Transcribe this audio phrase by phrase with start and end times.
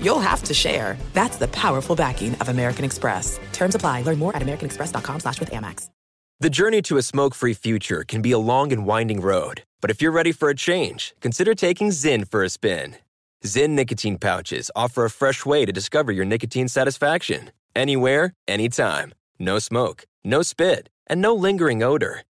[0.00, 0.96] you'll have to share.
[1.12, 3.38] That's the powerful backing of American Express.
[3.52, 4.02] Terms apply.
[4.02, 5.90] Learn more at americanexpress.com slash with Amex.
[6.38, 9.62] The journey to a smoke-free future can be a long and winding road.
[9.80, 12.96] But if you're ready for a change, consider taking Zyn for a spin.
[13.42, 17.52] Zyn nicotine pouches offer a fresh way to discover your nicotine satisfaction.
[17.74, 19.14] Anywhere, anytime.
[19.38, 22.22] No smoke, no spit, and no lingering odor.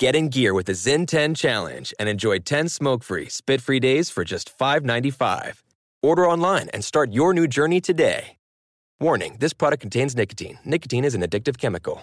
[0.00, 4.24] Get in gear with the Zyn 10 Challenge and enjoy 10 smoke-free, spit-free days for
[4.24, 5.61] just $5.95.
[6.04, 8.36] Order online and start your new journey today.
[9.00, 10.58] Warning, this product contains nicotine.
[10.64, 12.02] Nicotine is an addictive chemical.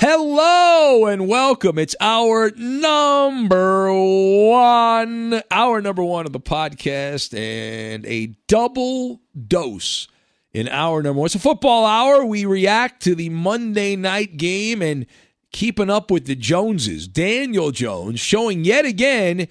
[0.00, 1.76] Hello and welcome.
[1.76, 10.06] It's our number one, our number one of the podcast, and a double dose
[10.52, 11.26] in our number one.
[11.26, 12.24] It's a football hour.
[12.24, 15.04] We react to the Monday night game and
[15.50, 17.08] keeping up with the Joneses.
[17.08, 19.48] Daniel Jones showing yet again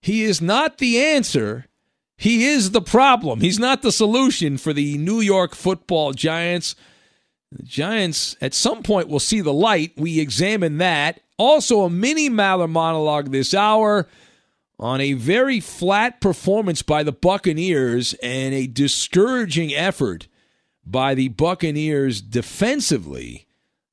[0.00, 1.66] he is not the answer.
[2.16, 3.40] He is the problem.
[3.40, 6.76] He's not the solution for the New York football giants.
[7.52, 9.92] The Giants at some point will see the light.
[9.96, 11.20] We examine that.
[11.36, 14.06] Also, a mini Maller monologue this hour
[14.78, 20.28] on a very flat performance by the Buccaneers and a discouraging effort
[20.86, 23.46] by the Buccaneers defensively.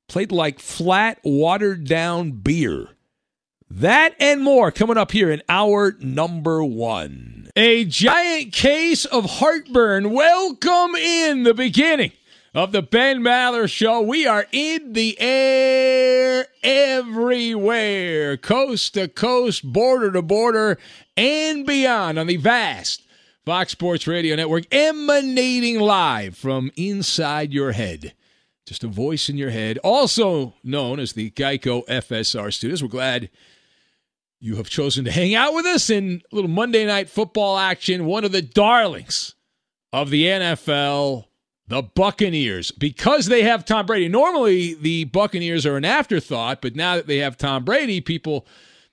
[0.06, 2.90] Played like flat, watered down beer.
[3.68, 7.50] That and more coming up here in hour number one.
[7.56, 10.10] A giant case of heartburn.
[10.12, 12.12] Welcome in the beginning
[12.58, 14.00] of the Ben Maller Show.
[14.00, 20.76] We are in the air everywhere, coast to coast, border to border,
[21.16, 23.04] and beyond on the vast
[23.46, 28.12] Fox Sports Radio Network, emanating live from inside your head.
[28.66, 32.82] Just a voice in your head, also known as the Geico FSR studios.
[32.82, 33.30] We're glad
[34.40, 38.04] you have chosen to hang out with us in a little Monday night football action.
[38.04, 39.36] One of the darlings
[39.92, 41.26] of the NFL
[41.68, 44.08] the Buccaneers, because they have Tom Brady.
[44.08, 48.46] Normally, the Buccaneers are an afterthought, but now that they have Tom Brady, people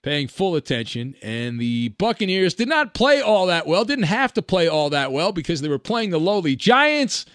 [0.06, 1.16] paying full attention.
[1.24, 5.12] And the Buccaneers did not play all that well, didn't have to play all that
[5.12, 7.26] well because they were playing the lowly Giants.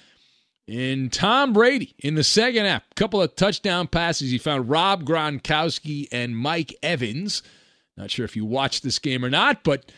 [0.68, 4.30] And Tom Brady in the second half, a couple of touchdown passes.
[4.30, 7.42] He found Rob Gronkowski and Mike Evans.
[7.96, 9.90] Not sure if you watched this game or not, but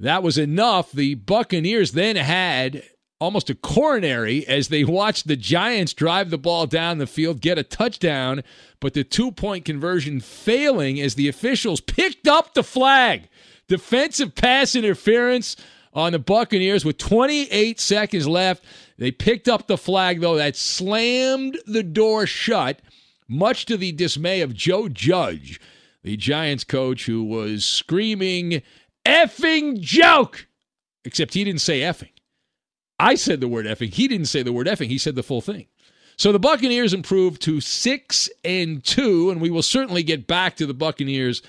[0.00, 0.90] that was enough.
[0.90, 2.82] The Buccaneers then had
[3.18, 7.58] almost a coronary as they watched the Giants drive the ball down the field, get
[7.58, 8.42] a touchdown,
[8.80, 13.28] but the two point conversion failing as the officials picked up the flag.
[13.68, 15.56] Defensive pass interference
[15.92, 18.64] on the Buccaneers with 28 seconds left.
[18.98, 22.80] They picked up the flag, though, that slammed the door shut,
[23.28, 25.60] much to the dismay of Joe Judge,
[26.04, 28.62] the Giants coach, who was screaming,
[29.04, 30.46] effing joke!
[31.04, 32.10] Except he didn't say effing.
[32.98, 33.92] I said the word effing.
[33.92, 34.88] He didn't say the word effing.
[34.88, 35.66] He said the full thing.
[36.16, 40.66] So the Buccaneers improved to six and two, and we will certainly get back to
[40.66, 41.42] the Buccaneers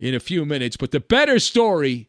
[0.00, 0.78] in a few minutes.
[0.78, 2.08] But the better story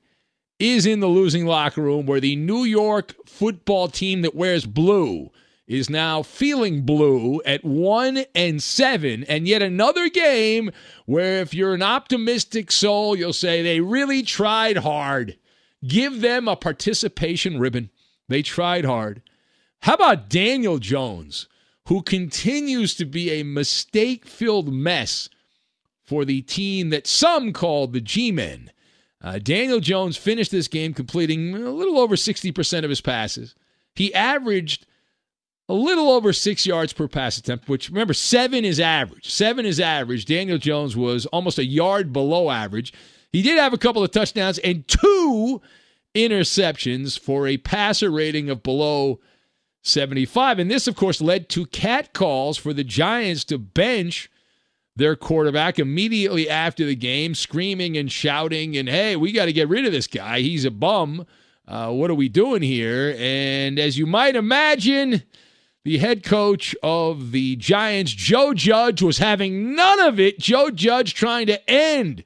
[0.58, 5.30] is in the losing locker room where the New York football team that wears blue
[5.68, 10.72] is now feeling blue at one and seven, and yet another game
[11.06, 15.38] where if you're an optimistic soul, you'll say they really tried hard.
[15.86, 17.90] Give them a participation ribbon.
[18.28, 19.22] They tried hard.
[19.82, 21.48] How about Daniel Jones,
[21.88, 25.30] who continues to be a mistake filled mess
[26.04, 28.72] for the team that some called the G Men?
[29.22, 33.56] Uh, Daniel Jones finished this game completing a little over 60% of his passes.
[33.96, 34.86] He averaged
[35.68, 39.32] a little over six yards per pass attempt, which remember, seven is average.
[39.32, 40.26] Seven is average.
[40.26, 42.94] Daniel Jones was almost a yard below average.
[43.32, 45.62] He did have a couple of touchdowns and two
[46.16, 49.20] interceptions for a passer rating of below
[49.84, 50.58] 75.
[50.58, 54.32] And this, of course, led to cat calls for the Giants to bench
[54.96, 59.68] their quarterback immediately after the game, screaming and shouting, and hey, we got to get
[59.68, 60.40] rid of this guy.
[60.40, 61.26] He's a bum.
[61.68, 63.16] Uh, what are we doing here?
[63.18, 65.24] And as you might imagine,
[65.84, 70.40] the head coach of the Giants, Joe Judge, was having none of it.
[70.40, 72.24] Joe Judge trying to end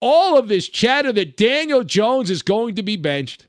[0.00, 3.46] all of this chatter that Daniel Jones is going to be benched.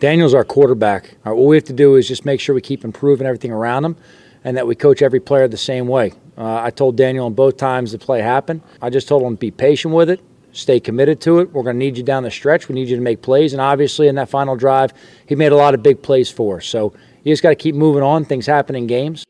[0.00, 1.16] Daniel's our quarterback.
[1.24, 3.96] All we have to do is just make sure we keep improving everything around him
[4.42, 6.12] and that we coach every player the same way.
[6.36, 8.60] Uh, I told Daniel on both times the play happened.
[8.82, 10.20] I just told him be patient with it,
[10.52, 11.52] stay committed to it.
[11.52, 12.68] We're going to need you down the stretch.
[12.68, 13.52] We need you to make plays.
[13.52, 14.92] And obviously, in that final drive,
[15.26, 16.66] he made a lot of big plays for us.
[16.66, 16.92] So
[17.22, 18.24] you just got to keep moving on.
[18.24, 19.24] Things happen in games.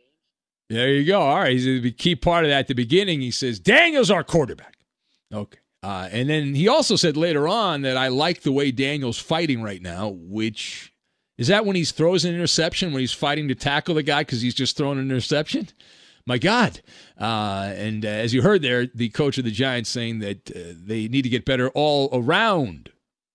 [0.70, 1.20] There you go.
[1.20, 1.52] All right.
[1.52, 3.20] He's a key part of that at the beginning.
[3.20, 4.78] He says, Daniel's our quarterback.
[5.32, 5.58] Okay.
[5.84, 9.62] Uh, and then he also said later on that I like the way Daniel's fighting
[9.62, 10.94] right now, which
[11.36, 14.40] is that when he throws an interception, when he's fighting to tackle the guy because
[14.40, 15.68] he's just thrown an interception?
[16.26, 16.80] My God.
[17.20, 20.72] Uh, and uh, as you heard there, the coach of the Giants saying that uh,
[20.74, 22.90] they need to get better all around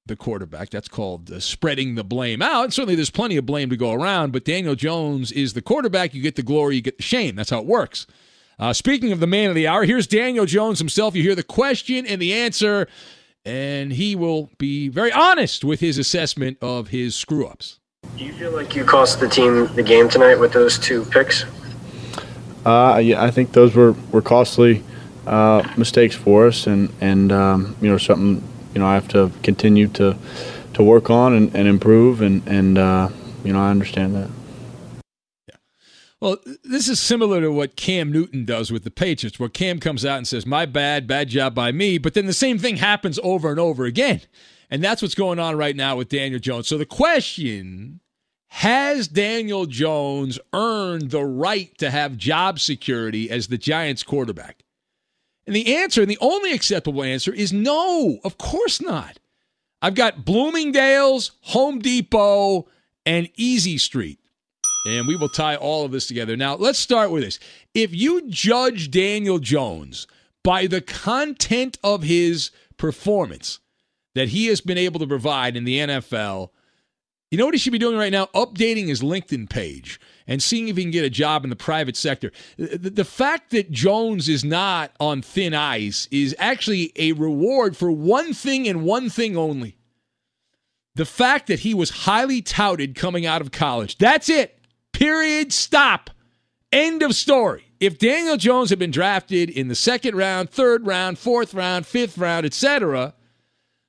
[0.08, 0.72] the quarterback.
[0.72, 2.74] That's called uh, spreading the blame out.
[2.74, 6.16] Certainly there's plenty of blame to go around, but Daniel Jones is the quarterback.
[6.16, 7.36] You get the glory, you get the shame.
[7.36, 8.08] That's how it works.
[8.60, 11.16] Uh, speaking of the man of the hour, here's Daniel Jones himself.
[11.16, 12.90] You hear the question and the answer,
[13.46, 17.80] and he will be very honest with his assessment of his screw ups.
[18.18, 21.46] Do you feel like you cost the team the game tonight with those two picks?
[22.66, 24.84] Uh, yeah, I think those were, were costly
[25.26, 29.32] uh, mistakes for us, and, and um, you know, something you know I have to
[29.42, 30.18] continue to
[30.74, 33.08] to work on and, and improve, and and uh,
[33.46, 34.30] you know I understand that.
[36.22, 40.04] Well, this is similar to what Cam Newton does with the Patriots, where Cam comes
[40.04, 43.20] out and says, "My bad, bad job by me," but then the same thing happens
[43.24, 44.22] over and over again,
[44.70, 46.68] and that's what's going on right now with Daniel Jones.
[46.68, 48.02] So the question.
[48.52, 54.64] Has Daniel Jones earned the right to have job security as the Giants quarterback?
[55.46, 59.20] And the answer, and the only acceptable answer, is no, of course not.
[59.84, 62.68] I've got Bloomingdale's, Home Depot,
[63.06, 64.19] and Easy Street.
[64.90, 66.36] And we will tie all of this together.
[66.36, 67.40] Now, let's start with this.
[67.74, 70.08] If you judge Daniel Jones
[70.44, 73.60] by the content of his performance
[74.16, 76.50] that he has been able to provide in the NFL,
[77.32, 78.26] you know what he should be doing right now?
[78.28, 81.96] Updating his LinkedIn page and seeing if he can get a job in the private
[81.96, 82.32] sector.
[82.58, 88.34] The, fact that Jones is not on thin ice is actually a reward for one
[88.34, 89.78] thing and one thing only.
[90.96, 93.98] The fact that he was highly touted coming out of college.
[93.98, 94.59] That's it.
[94.94, 95.54] Period.
[95.54, 96.10] Stop.
[96.72, 97.66] End of story.
[97.80, 102.18] If Daniel Jones had been drafted in the second round, third round, fourth round, fifth
[102.18, 103.14] round, etc.,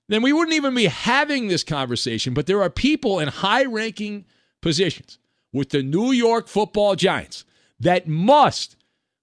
[0.09, 2.35] then we wouldn't even be having this conversation.
[2.35, 4.25] But there are people in high ranking
[4.61, 5.19] positions
[5.53, 7.45] with the New York football giants
[7.81, 8.77] that must,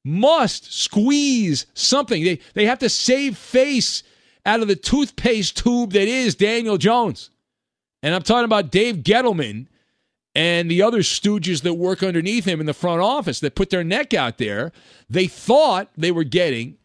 [0.03, 2.23] must squeeze something.
[2.23, 4.03] They, they have to save face
[4.45, 7.29] out of the toothpaste tube that is Daniel Jones.
[8.01, 9.67] And I'm talking about Dave Gettleman
[10.37, 13.83] and the other stooges that work underneath him in the front office that put their
[13.83, 14.71] neck out there.
[15.09, 16.77] They thought they were getting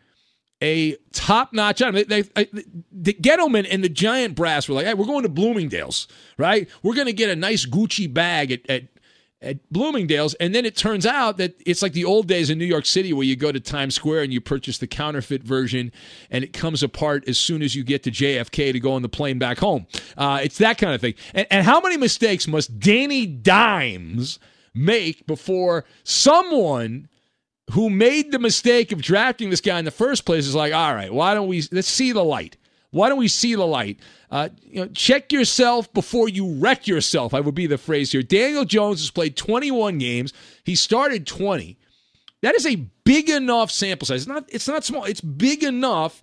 [0.62, 1.96] a top notch item.
[1.96, 2.44] They, they, uh,
[2.90, 6.66] the Gettleman and the Giant Brass were like, hey, we're going to Bloomingdale's, right?
[6.82, 8.84] We're going to get a nice Gucci bag at, at
[9.42, 10.34] at Bloomingdale's.
[10.34, 13.12] And then it turns out that it's like the old days in New York City
[13.12, 15.92] where you go to Times Square and you purchase the counterfeit version
[16.30, 19.08] and it comes apart as soon as you get to JFK to go on the
[19.08, 19.86] plane back home.
[20.16, 21.14] Uh, it's that kind of thing.
[21.34, 24.38] And, and how many mistakes must Danny Dimes
[24.74, 27.08] make before someone
[27.72, 30.94] who made the mistake of drafting this guy in the first place is like, all
[30.94, 32.56] right, why don't we let's see the light?
[32.92, 33.98] Why don't we see the light?
[34.30, 37.34] Uh, you know, check yourself before you wreck yourself.
[37.34, 38.22] I would be the phrase here.
[38.22, 40.32] Daniel Jones has played 21 games.
[40.64, 41.78] He started 20.
[42.42, 44.22] That is a big enough sample size.
[44.22, 45.04] It's not it's not small.
[45.04, 46.20] It's big enough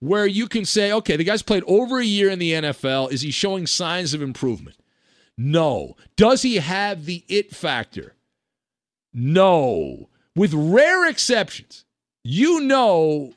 [0.00, 3.12] where you can say, okay, the guy's played over a year in the NFL.
[3.12, 4.76] Is he showing signs of improvement?
[5.38, 5.96] No.
[6.16, 8.14] Does he have the it factor?
[9.14, 10.10] No.
[10.36, 11.84] With rare exceptions,
[12.22, 13.32] you know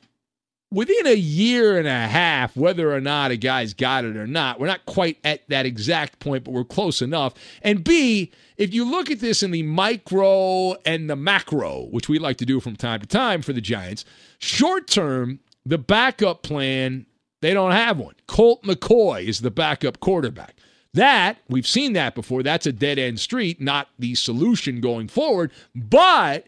[0.74, 4.58] within a year and a half whether or not a guy's got it or not.
[4.58, 7.34] We're not quite at that exact point, but we're close enough.
[7.62, 12.18] And B, if you look at this in the micro and the macro, which we
[12.18, 14.04] like to do from time to time for the Giants,
[14.38, 17.06] short term, the backup plan,
[17.40, 18.14] they don't have one.
[18.26, 20.56] Colt McCoy is the backup quarterback.
[20.94, 22.42] That, we've seen that before.
[22.42, 25.50] That's a dead end street, not the solution going forward.
[25.74, 26.46] But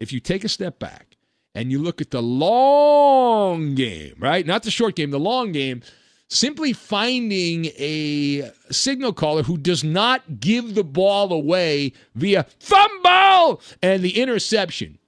[0.00, 1.15] if you take a step back
[1.56, 4.46] and you look at the long game, right?
[4.46, 5.82] Not the short game, the long game,
[6.28, 14.02] simply finding a signal caller who does not give the ball away via fumble and
[14.02, 14.98] the interception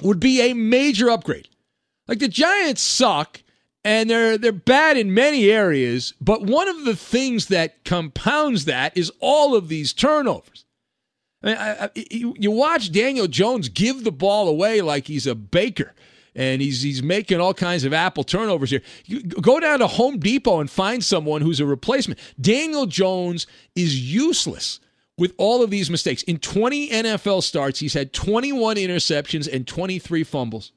[0.00, 1.48] would be a major upgrade.
[2.06, 3.42] Like the Giants suck
[3.84, 8.96] and they're they're bad in many areas, but one of the things that compounds that
[8.96, 10.64] is all of these turnovers.
[11.42, 15.26] I mean, I, I, you, you watch Daniel Jones give the ball away like he's
[15.26, 15.94] a baker
[16.34, 18.82] and he's he's making all kinds of apple turnovers here.
[19.04, 22.20] You go down to Home Depot and find someone who's a replacement.
[22.40, 24.80] Daniel Jones is useless
[25.18, 26.22] with all of these mistakes.
[26.22, 30.72] In 20 NFL starts, he's had 21 interceptions and 23 fumbles.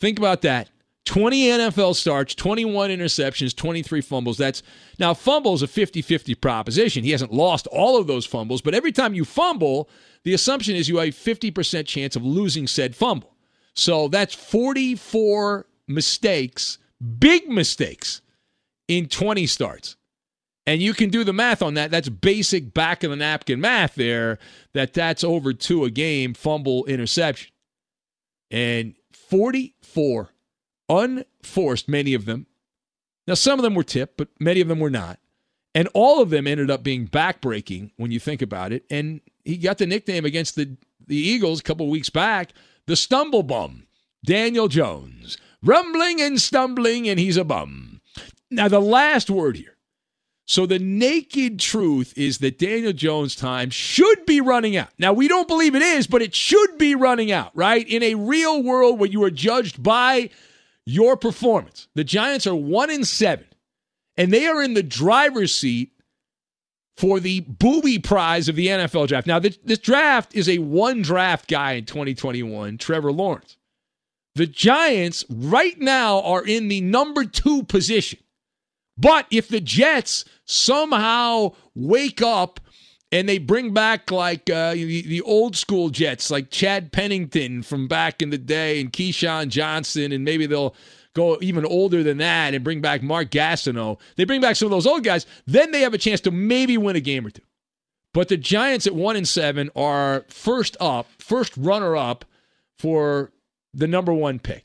[0.00, 0.68] Think about that.
[1.06, 4.36] 20 NFL starts, 21 interceptions, 23 fumbles.
[4.36, 4.62] That's
[4.98, 7.04] now fumbles a 50-50 proposition.
[7.04, 9.88] He hasn't lost all of those fumbles, but every time you fumble,
[10.24, 13.36] the assumption is you have a 50% chance of losing said fumble.
[13.74, 16.78] So that's 44 mistakes,
[17.18, 18.20] big mistakes
[18.88, 19.96] in 20 starts.
[20.66, 21.92] And you can do the math on that.
[21.92, 24.38] That's basic back of the napkin math there
[24.74, 27.52] that that's over two a game fumble interception.
[28.50, 30.30] And 44
[30.88, 32.46] unforced, many of them.
[33.26, 35.18] Now, some of them were tipped, but many of them were not.
[35.74, 38.84] And all of them ended up being backbreaking when you think about it.
[38.88, 40.76] And he got the nickname against the,
[41.06, 42.52] the Eagles a couple weeks back
[42.86, 43.86] the stumble bum,
[44.24, 45.36] Daniel Jones.
[45.62, 48.00] Rumbling and stumbling, and he's a bum.
[48.50, 49.76] Now, the last word here.
[50.46, 54.90] So, the naked truth is that Daniel Jones' time should be running out.
[54.96, 57.86] Now, we don't believe it is, but it should be running out, right?
[57.88, 60.30] In a real world where you are judged by
[60.86, 61.88] your performance.
[61.94, 63.46] The Giants are one in seven,
[64.16, 65.92] and they are in the driver's seat
[66.96, 69.26] for the booby prize of the NFL draft.
[69.26, 73.56] Now, this, this draft is a one draft guy in 2021, Trevor Lawrence.
[74.36, 78.18] The Giants right now are in the number two position.
[78.98, 82.60] But if the Jets somehow wake up
[83.12, 87.88] and they bring back like uh, the, the, old school Jets, like Chad Pennington from
[87.88, 90.74] back in the day, and Keyshawn Johnson, and maybe they'll
[91.14, 93.98] go even older than that and bring back Mark Gastineau.
[94.16, 96.76] They bring back some of those old guys, then they have a chance to maybe
[96.76, 97.42] win a game or two.
[98.12, 102.24] But the Giants at one and seven are first up, first runner up
[102.78, 103.32] for
[103.72, 104.64] the number one pick.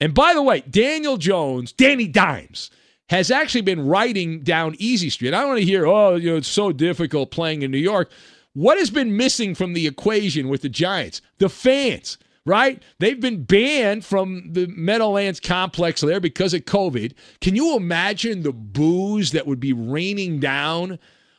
[0.00, 2.70] And by the way, Daniel Jones, Danny Dimes
[3.10, 5.34] has actually been riding down Easy Street.
[5.34, 8.10] I don't want to hear, oh, you know, it's so difficult playing in New York.
[8.54, 11.20] What has been missing from the equation with the Giants?
[11.38, 12.82] The fans, right?
[13.00, 17.14] They've been banned from the Meadowlands complex there because of COVID.
[17.40, 20.98] Can you imagine the boos that would be raining down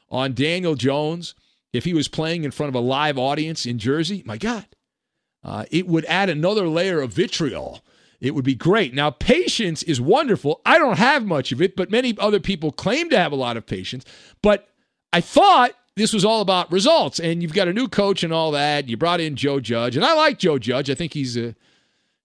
[0.09, 1.35] on Daniel Jones
[1.73, 4.21] if he was playing in front of a live audience in Jersey?
[4.25, 4.65] My God.
[5.43, 7.81] Uh, it would add another layer of vitriol
[8.21, 8.93] it would be great.
[8.93, 10.61] Now, patience is wonderful.
[10.65, 13.57] I don't have much of it, but many other people claim to have a lot
[13.57, 14.05] of patience.
[14.41, 14.67] But
[15.13, 18.51] I thought this was all about results, and you've got a new coach and all
[18.51, 18.89] that.
[18.89, 20.89] You brought in Joe Judge, and I like Joe Judge.
[20.89, 21.55] I think he's a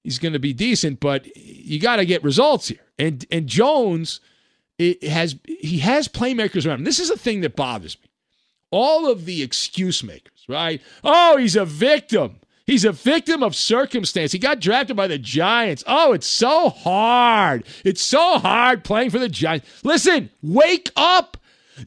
[0.02, 2.84] he's going to be decent, but you got to get results here.
[2.98, 4.20] And and Jones
[4.80, 6.84] it has he has playmakers around him.
[6.84, 8.08] This is a thing that bothers me.
[8.70, 10.80] All of the excuse makers, right?
[11.04, 12.40] Oh, he's a victim.
[12.70, 14.30] He's a victim of circumstance.
[14.30, 15.82] He got drafted by the Giants.
[15.88, 17.64] Oh, it's so hard.
[17.84, 19.66] It's so hard playing for the Giants.
[19.82, 21.36] Listen, wake up.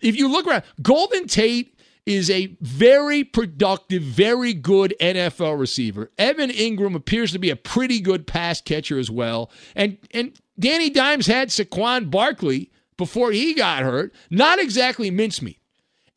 [0.02, 6.12] If you look around, Golden Tate is a very productive, very good NFL receiver.
[6.18, 9.52] Evan Engram appears to be a pretty good pass catcher as well.
[9.78, 14.14] And and Danny Dimes had Saquon Barkley before he got hurt.
[14.30, 15.62] Not exactly mincemeat.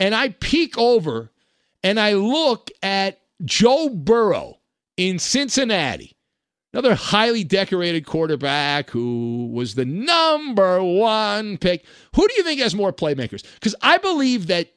[0.01, 1.31] And I peek over
[1.85, 4.56] and I look at Joe Burrow
[4.97, 6.17] in Cincinnati,
[6.73, 11.85] another highly decorated quarterback who was the number one pick.
[12.15, 13.45] Who do you think has more playmakers?
[13.55, 14.73] Because I believe that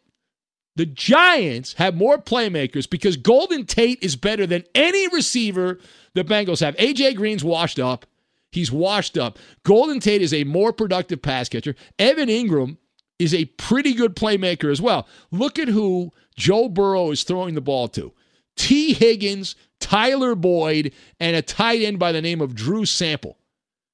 [0.75, 5.77] The Giants have more playmakers because Golden Tate is better than any receiver
[6.13, 6.75] the Bengals have.
[6.77, 8.05] AJ Green's washed up.
[8.51, 9.37] He's washed up.
[9.63, 11.75] Golden Tate is a more productive pass catcher.
[11.99, 12.77] Evan Engram
[13.19, 15.07] is a pretty good playmaker as well.
[15.31, 18.13] Look at who Joe Burrow is throwing the ball to.
[18.59, 23.37] Tee Higgins, Tyler Boyd, and a tight end by the name of Drew Sample.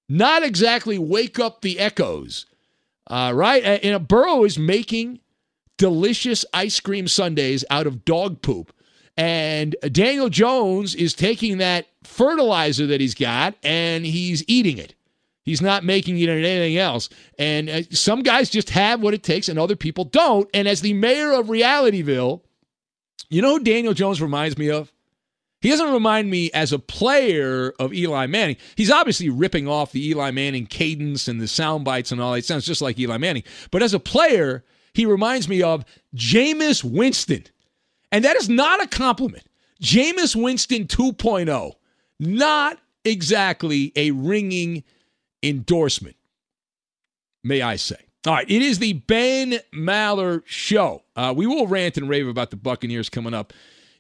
[0.10, 2.48] Not exactly wake up the echoes,
[3.08, 3.64] uh, right?
[3.64, 5.20] And Burrow is making
[5.78, 8.74] delicious ice cream sundaes out of dog poop.
[9.16, 14.96] And Daniel Jones is taking that fertilizer that he's got and he's eating it.
[15.44, 17.08] He's not making it anything else.
[17.38, 20.50] And uh, some guys just have what it takes and other people don't.
[20.56, 22.42] And as the mayor of Realityville,
[23.30, 24.92] you know who Daniel Jones reminds me of?
[25.62, 28.58] He doesn't remind me as a player of Eli Manning.
[28.76, 32.36] He's obviously ripping off the Eli Manning cadence and the sound bites and all.
[32.36, 33.44] It sounds just like Eli Manning.
[33.72, 34.64] But as a player,
[34.94, 35.84] he reminds me of
[36.16, 37.46] Jameis Winston.
[38.12, 39.46] And that is not a compliment.
[39.82, 41.74] Jameis Winston 2.0,
[42.20, 44.84] not exactly a ringing
[45.42, 46.16] endorsement,
[47.44, 48.05] may I say.
[48.28, 51.04] All right, it is the Ben Maller Show.
[51.16, 53.54] Uh, we will rant and rave about the Buccaneers coming up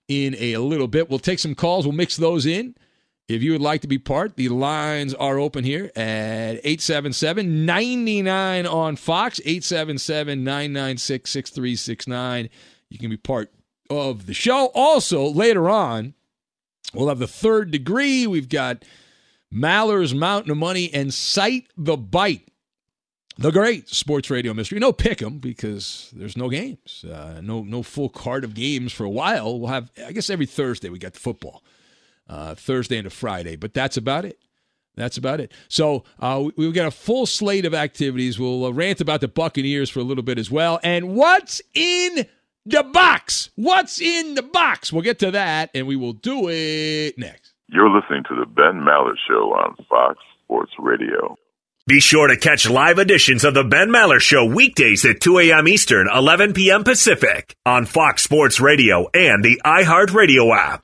[0.08, 1.12] in a little bit.
[1.12, 2.76] We'll take some calls, we'll mix those in.
[3.28, 8.66] If you would like to be part, the lines are open here at 877 99
[8.66, 12.50] on Fox, 877 996 6369.
[12.90, 13.52] You can be part
[13.92, 14.72] of the show.
[14.74, 16.16] Also, later on,
[16.96, 18.26] we'll have the third degree.
[18.26, 18.86] We've got
[19.54, 22.50] Maller's Mountain of Money and Sight the Bite.
[23.38, 24.80] The great sports radio mystery.
[24.80, 27.04] No pick 'em because there's no games.
[27.04, 29.60] Uh, no no full card of games for a while.
[29.60, 31.62] We'll have I guess every Thursday we got the football
[32.30, 33.56] uh, Thursday into Friday.
[33.58, 34.40] But that's about it.
[34.96, 35.52] That's about it.
[35.68, 38.40] So uh, we've got a full slate of activities.
[38.40, 40.80] We'll uh, rant about the Buccaneers for a little bit as well.
[40.84, 42.26] And what's in
[42.66, 43.50] the box?
[43.56, 44.94] What's in the box?
[44.94, 47.52] We'll get to that, and we will do it next.
[47.68, 51.36] You're listening to the Ben Maller Show on Fox Sports Radio.
[51.88, 55.68] Be sure to catch live editions of the Ben Maller Show weekdays at 2 a.m.
[55.68, 56.84] Eastern, 11 p.m.
[56.84, 60.84] Pacific on Fox Sports Radio and the iHeartRadio app.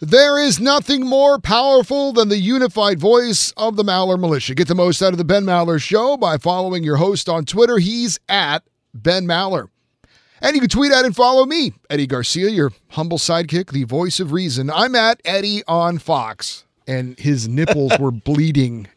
[0.00, 4.54] There is nothing more powerful than the unified voice of the Maller Militia.
[4.54, 7.78] Get the most out of the Ben Maller Show by following your host on Twitter.
[7.78, 9.68] He's at Ben Maller.
[10.42, 14.20] And you can tweet at and follow me, Eddie Garcia, your humble sidekick, the voice
[14.20, 14.68] of reason.
[14.68, 16.66] I'm at Eddie on Fox.
[16.86, 18.88] And his nipples were bleeding.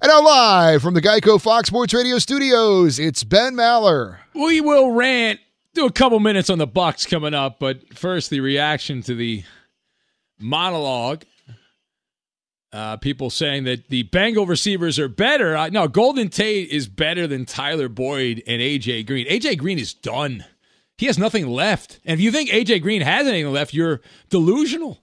[0.00, 4.18] And now live from the Geico Fox Sports Radio studios, it's Ben Maller.
[4.32, 5.40] We will rant,
[5.74, 9.42] do a couple minutes on the Bucs coming up, but first the reaction to the
[10.38, 11.24] monologue.
[12.72, 15.56] Uh, people saying that the Bengal receivers are better.
[15.56, 19.26] Uh, no, Golden Tate is better than Tyler Boyd and AJ Green.
[19.26, 20.44] AJ Green is done.
[20.96, 21.98] He has nothing left.
[22.04, 25.02] And if you think AJ Green has anything left, you're delusional.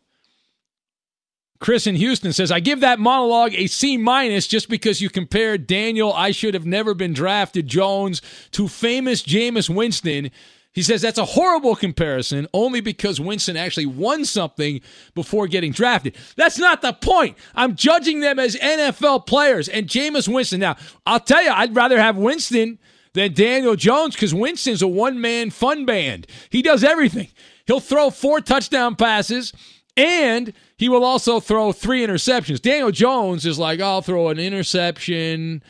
[1.60, 5.68] Chris in Houston says, I give that monologue a C minus just because you compared
[5.68, 10.32] Daniel, I should have never been drafted, Jones, to famous Jameis Winston.
[10.74, 14.82] He says that's a horrible comparison only because Winston actually won something
[15.14, 16.18] before getting drafted.
[16.36, 17.38] That's not the point.
[17.56, 20.60] I'm judging them as NFL players and Jameis Winston.
[20.60, 22.78] Now, I'll tell you, I'd rather have Winston
[23.14, 26.28] than Daniel Jones because Winston's a one man fun band.
[26.50, 27.30] He does everything.
[27.66, 29.54] He'll throw four touchdown passes
[29.98, 32.62] and he will also throw three interceptions.
[32.62, 35.64] Daniel Jones is like, I'll throw an interception,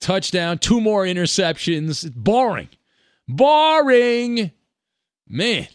[0.00, 2.12] touchdown, two more interceptions.
[2.14, 2.68] boring.
[3.26, 4.52] Boring.
[5.28, 5.68] Man.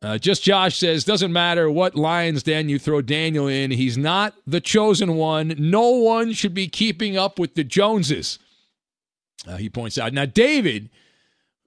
[0.00, 3.70] Uh, just Josh says, doesn't matter what Lions den you throw Daniel in.
[3.70, 5.54] He's not the chosen one.
[5.58, 8.40] No one should be keeping up with the Joneses.
[9.46, 10.12] Uh, he points out.
[10.12, 10.90] Now, David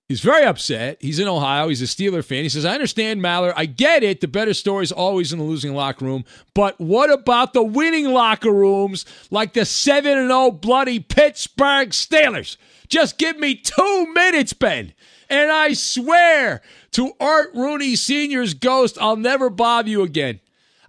[0.08, 0.98] is very upset.
[1.02, 1.68] He's in Ohio.
[1.68, 2.44] He's a Steeler fan.
[2.44, 3.54] He says, I understand Maller.
[3.56, 4.22] I get it.
[4.22, 6.26] The better story is always in the losing locker room.
[6.54, 12.58] But what about the winning locker rooms like the 7 0 bloody Pittsburgh Steelers?
[12.88, 14.94] Just give me two minutes, Ben.
[15.28, 20.40] And I swear to Art Rooney Sr.'s ghost, I'll never bother you again.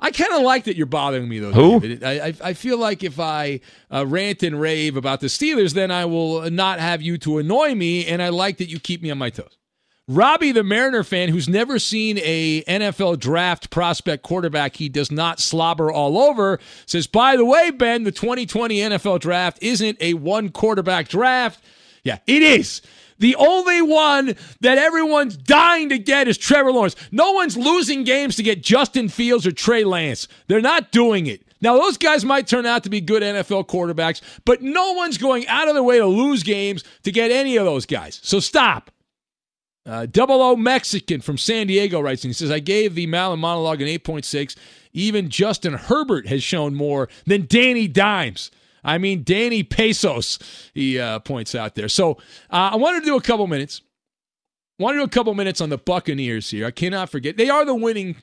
[0.01, 1.53] I kind of like that you're bothering me, though.
[1.53, 1.81] Who?
[1.81, 2.05] David.
[2.05, 3.61] I, I feel like if I
[3.93, 7.75] uh, rant and rave about the Steelers, then I will not have you to annoy
[7.75, 9.57] me, and I like that you keep me on my toes.
[10.09, 15.41] Robbie, the Mariner fan who's never seen a NFL draft prospect quarterback he does not
[15.41, 20.51] slobber all over, says, by the way, Ben, the 2020 NFL draft isn't a one
[20.51, 21.61] quarterback draft.
[22.05, 22.83] Yeah, it is.
[23.19, 26.97] The only one that everyone's dying to get is Trevor Lawrence.
[27.11, 30.29] No one's losing games to get Justin Fields or Trey Lance.
[30.49, 31.43] They're not doing it.
[31.61, 35.47] Now, those guys might turn out to be good NFL quarterbacks, but no one's going
[35.49, 38.21] out of their way to lose games to get any of those guys.
[38.23, 38.91] So stop.
[39.87, 43.39] Uh, Double O Mexican from San Diego writes, and he says, I gave the Maller
[43.39, 44.57] monologue an 8.6.
[44.93, 48.51] Even Justin Herbert has shown more than Danny Dimes.
[48.87, 50.39] I mean, Danny Pesos,
[50.73, 51.89] he uh, points out there.
[51.89, 52.13] So
[52.51, 53.83] uh, I wanted to do a couple minutes.
[54.79, 56.67] Want to do a couple minutes on the Buccaneers here.
[56.67, 57.37] I cannot forget.
[57.37, 58.17] They are the winning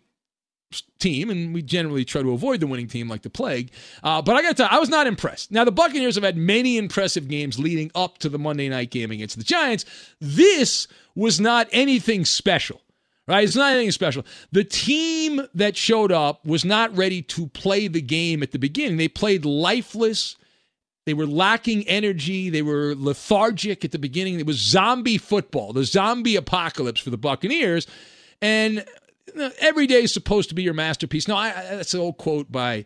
[1.00, 3.72] team, and we generally try to avoid the winning team like the plague.
[4.04, 5.52] Uh, but I got to tell you, I was not impressed.
[5.52, 9.12] Now, the Buccaneers have had many impressive games leading up to the Monday night game
[9.12, 9.86] against the Giants.
[10.20, 12.82] This was not anything special.
[13.26, 13.46] Right?
[13.46, 14.26] It's not anything special.
[14.52, 18.98] The team that showed up was not ready to play the game at the beginning.
[18.98, 20.36] They played lifeless.
[21.06, 22.50] They were lacking energy.
[22.50, 24.40] They were lethargic at the beginning.
[24.40, 27.88] It was zombie football, the zombie apocalypse for the Buccaneers.
[28.42, 28.86] And
[29.60, 31.28] every day is supposed to be your masterpiece.
[31.28, 32.86] No, I, that's an old quote by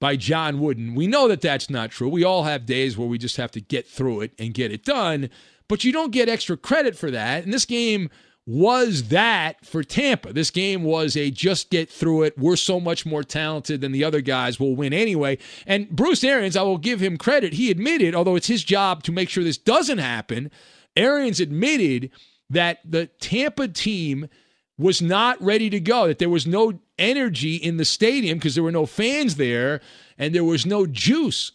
[0.00, 0.94] by John Wooden.
[0.94, 2.08] We know that that's not true.
[2.08, 4.84] We all have days where we just have to get through it and get it
[4.84, 5.28] done,
[5.66, 7.42] but you don't get extra credit for that.
[7.42, 8.08] And this game
[8.48, 10.32] was that for Tampa.
[10.32, 12.38] This game was a just get through it.
[12.38, 14.58] We're so much more talented than the other guys.
[14.58, 15.38] We'll win anyway.
[15.66, 17.52] And Bruce Arians, I will give him credit.
[17.52, 20.50] He admitted, although it's his job to make sure this doesn't happen,
[20.96, 22.10] Arians admitted
[22.50, 24.28] that the Tampa team–
[24.78, 28.64] was not ready to go, that there was no energy in the stadium because there
[28.64, 29.80] were no fans there
[30.16, 31.52] and there was no juice.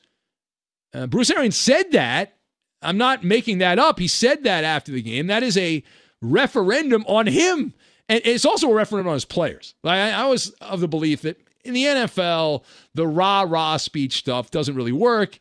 [0.93, 2.35] Uh, Bruce Arians said that.
[2.81, 3.97] I'm not making that up.
[3.97, 5.27] He said that after the game.
[5.27, 5.83] That is a
[6.23, 7.73] referendum on him.
[8.09, 9.75] And it's also a referendum on his players.
[9.83, 14.17] Like, I, I was of the belief that in the NFL, the rah rah speech
[14.17, 15.37] stuff doesn't really work.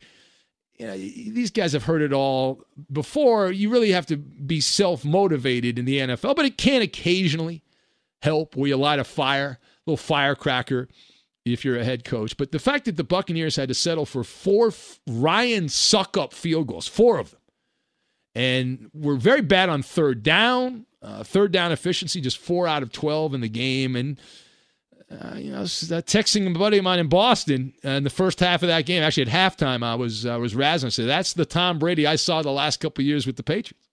[0.79, 3.51] You know, these guys have heard it all before.
[3.51, 7.63] You really have to be self motivated in the NFL, but it can occasionally
[8.21, 10.87] help where you light a fire, a little firecracker
[11.45, 12.37] if you're a head coach.
[12.37, 14.71] But the fact that the Buccaneers had to settle for four
[15.07, 17.39] Ryan Succop field goals, four of them,
[18.35, 20.85] and we're very bad on third down.
[21.01, 23.95] Uh, third down efficiency, just four out of 12 in the game.
[23.97, 24.17] And,
[25.11, 28.09] uh, you know, was, uh, texting a buddy of mine in Boston uh, in the
[28.09, 29.03] first half of that game.
[29.03, 30.85] Actually, at halftime, I was I was razzing.
[30.85, 33.89] I said, that's the Tom Brady I saw the last couple years with the Patriots.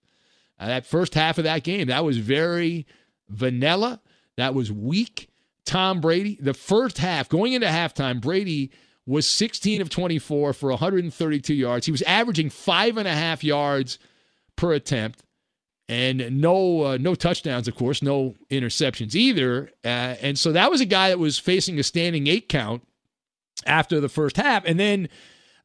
[0.58, 2.86] Uh, that first half of that game, that was very
[3.28, 4.00] vanilla.
[4.36, 5.28] That was weak.
[5.64, 8.70] Tom Brady, the first half, going into halftime, Brady
[9.04, 11.86] was 16 of 24 for 132 yards.
[11.86, 13.98] He was averaging five and a half yards
[14.60, 15.24] per attempt,
[15.88, 19.70] and no uh, no touchdowns, of course, no interceptions either.
[19.84, 22.86] Uh, and so that was a guy that was facing a standing eight count
[23.66, 25.08] after the first half, and then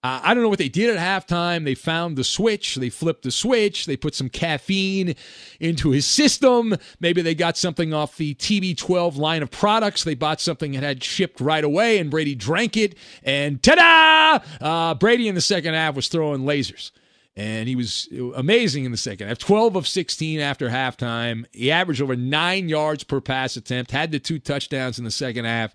[0.01, 1.65] uh, I don't know what they did at halftime.
[1.65, 2.75] They found the switch.
[2.75, 3.86] They flipped the switch.
[3.86, 5.15] They put some caffeine
[5.60, 6.75] into his system.
[6.99, 10.03] Maybe they got something off the TB12 line of products.
[10.03, 12.95] They bought something that had shipped right away, and Brady drank it.
[13.23, 14.65] And ta da!
[14.65, 16.91] Uh, Brady in the second half was throwing lasers.
[17.38, 19.38] And he was amazing in the second half.
[19.38, 21.45] 12 of 16 after halftime.
[21.52, 25.43] He averaged over nine yards per pass attempt, had the two touchdowns in the second
[25.43, 25.74] half,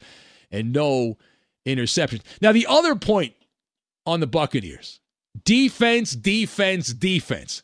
[0.50, 1.18] and no
[1.66, 2.22] interceptions.
[2.40, 3.34] Now, the other point
[4.06, 5.00] on the Buccaneers.
[5.44, 7.62] Defense, defense, defense.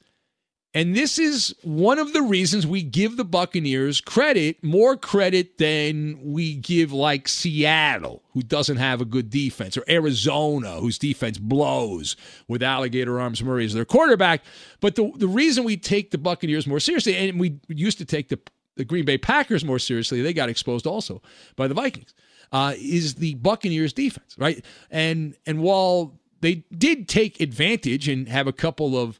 [0.76, 6.20] And this is one of the reasons we give the Buccaneers credit, more credit than
[6.22, 12.14] we give like Seattle, who doesn't have a good defense, or Arizona, whose defense blows
[12.46, 14.44] with Alligator Arms Murray as their quarterback.
[14.80, 18.28] But the, the reason we take the Buccaneers more seriously, and we used to take
[18.28, 18.38] the,
[18.76, 21.22] the Green Bay Packers more seriously, they got exposed also
[21.56, 22.12] by the Vikings,
[22.52, 24.62] uh, is the Buccaneers defense, right?
[24.90, 29.18] And and while they did take advantage and have a couple of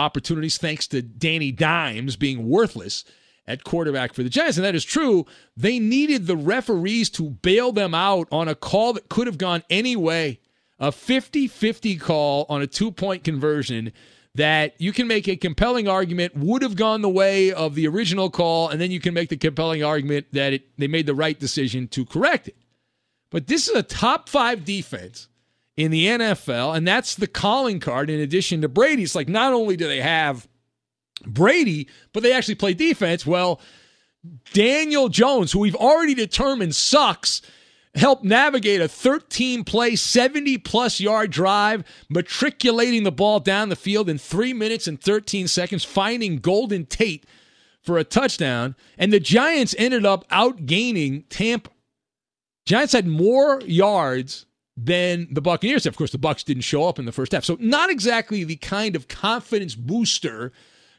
[0.00, 3.04] opportunities thanks to Danny Dimes being worthless
[3.46, 4.56] at quarterback for the Giants.
[4.56, 5.26] And that is true.
[5.56, 9.62] They needed the referees to bail them out on a call that could have gone
[9.68, 10.40] any way.
[10.78, 13.92] A 50 50 call on a two point conversion
[14.34, 18.30] that you can make a compelling argument would have gone the way of the original
[18.30, 21.38] call, and then you can make the compelling argument that it, they made the right
[21.38, 22.56] decision to correct it.
[23.30, 25.28] But this is a top five defense
[25.76, 29.02] in the NFL, and that's the calling card in addition to Brady.
[29.02, 30.48] It's like not only do they have
[31.26, 33.26] Brady, but they actually play defense.
[33.26, 33.60] Well,
[34.52, 37.40] Daniel Jones, who we've already determined sucks,
[37.94, 44.08] helped navigate a 13 play, 70 plus yard drive, matriculating the ball down the field
[44.08, 47.26] in three minutes and 13 seconds, finding Golden Tate
[47.82, 48.76] for a touchdown.
[48.98, 51.70] And the Giants ended up outgaining Tampa.
[52.66, 54.46] Giants had more yards
[54.84, 55.86] than the Buccaneers.
[55.86, 58.56] Of course, the Bucs didn't show up in the first half, so not exactly the
[58.56, 60.52] kind of confidence booster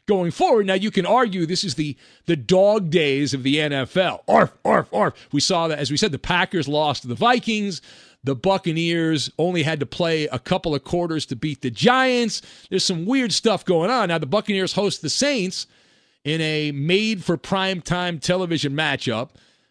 [0.06, 0.66] going forward.
[0.66, 4.20] Now you can argue this is the the dog days of the NFL.
[4.28, 5.28] Arf, arf, arf.
[5.32, 7.82] We saw that as we said, the Packers lost to the Vikings.
[8.24, 12.40] The Buccaneers only had to play a couple of quarters to beat the Giants.
[12.70, 14.08] There's some weird stuff going on.
[14.08, 15.66] Now the Buccaneers host the Saints
[16.24, 19.30] in a made for primetime television matchup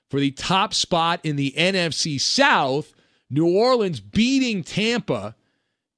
[0.10, 2.94] for the top spot in the NFC South.
[3.32, 5.36] New Orleans beating Tampa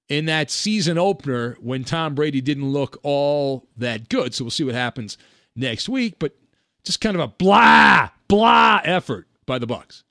[0.07, 4.33] in that season opener when Tom Brady didn't look all that good.
[4.33, 5.17] So we'll see what happens
[5.55, 6.35] next week, but
[6.83, 10.03] just kind of a blah, blah effort by the Bucs.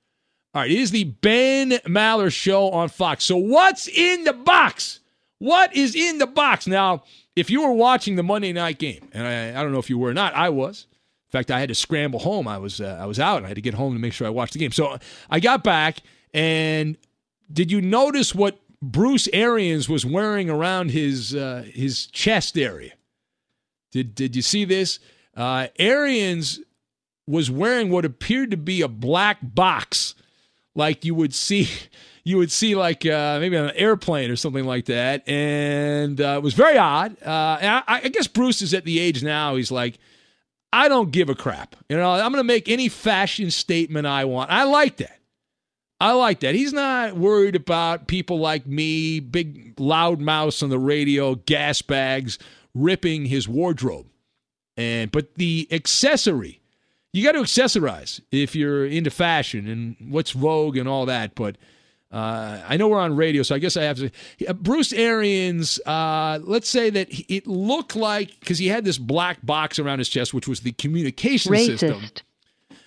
[0.54, 3.24] All right, it is the Ben Maller show on Fox.
[3.24, 5.00] So what's in the box?
[5.38, 6.66] What is in the box?
[6.66, 7.04] Now,
[7.34, 9.98] if you were watching the Monday night game, and I, I don't know if you
[9.98, 10.86] were or not, I was.
[11.28, 12.46] In fact, I had to scramble home.
[12.46, 13.44] I was uh, I was out.
[13.44, 14.72] I had to get home to make sure I watched the game.
[14.72, 14.98] So
[15.30, 16.00] I got back,
[16.34, 16.98] and
[17.52, 22.92] did you notice what Bruce Arians was wearing around his uh, his chest area?
[23.92, 24.98] Did did you see this?
[25.36, 26.60] Uh, Arians
[27.26, 30.14] was wearing what appeared to be a black box,
[30.74, 31.68] like you would see
[32.24, 36.34] you would see like uh, maybe on an airplane or something like that, and uh,
[36.36, 37.16] it was very odd.
[37.22, 39.98] Uh, and I, I, guess Bruce is at the age now; he's like,
[40.72, 41.76] I don't give a crap.
[41.88, 44.50] You know, I'm going to make any fashion statement I want.
[44.50, 45.18] I like that.
[46.02, 46.56] I like that.
[46.56, 52.40] He's not worried about people like me, big loud mouse on the radio, gas bags
[52.74, 54.06] ripping his wardrobe.
[54.76, 56.60] And but the accessory,
[57.12, 61.36] you got to accessorize if you're into fashion and what's vogue and all that.
[61.36, 61.56] But
[62.10, 64.10] uh, I know we're on radio, so I guess I have to.
[64.48, 69.44] Uh, Bruce Arians, uh, let's say that it looked like because he had this black
[69.46, 71.78] box around his chest, which was the communication Racist.
[71.78, 72.02] system.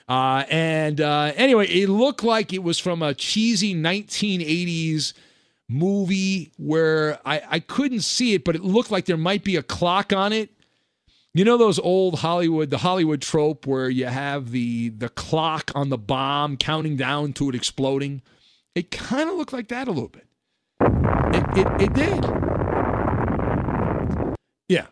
[0.07, 5.13] Uh, and uh, anyway, it looked like it was from a cheesy 1980s
[5.67, 9.63] movie where I, I couldn't see it, but it looked like there might be a
[9.63, 10.51] clock on it.
[11.33, 15.89] You know those old Hollywood, the Hollywood trope where you have the the clock on
[15.89, 18.21] the bomb counting down to it exploding.
[18.73, 20.27] It kind of looked like that a little bit.
[20.79, 22.25] It, it, it did.
[24.69, 24.85] Yeah.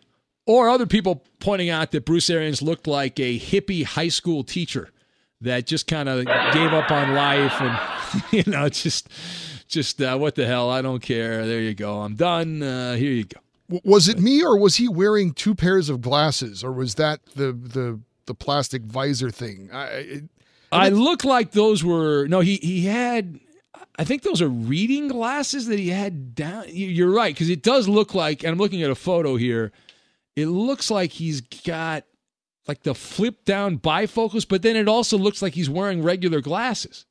[0.46, 4.90] Or other people pointing out that Bruce Arians looked like a hippie high school teacher
[5.44, 9.10] that just kind of gave up on life and, you know, just,
[9.68, 10.70] just uh, what the hell?
[10.70, 11.46] I don't care.
[11.46, 12.02] There you go.
[12.02, 12.62] I'm done.
[12.62, 13.40] Uh, here you go.
[13.84, 17.54] Was it me or was he wearing two pairs of glasses or was that the
[17.54, 19.70] the the plastic visor thing?
[19.72, 20.24] I it,
[20.72, 22.42] I look like those were no.
[22.42, 23.40] He he had
[23.98, 26.66] I think those are reading glasses that he had down.
[26.68, 29.72] You're right, because it does look like, and I'm looking at a photo here,
[30.36, 32.06] it looks like he's got
[32.68, 37.06] like the flip down bifocals, but then it also looks like he's wearing regular glasses.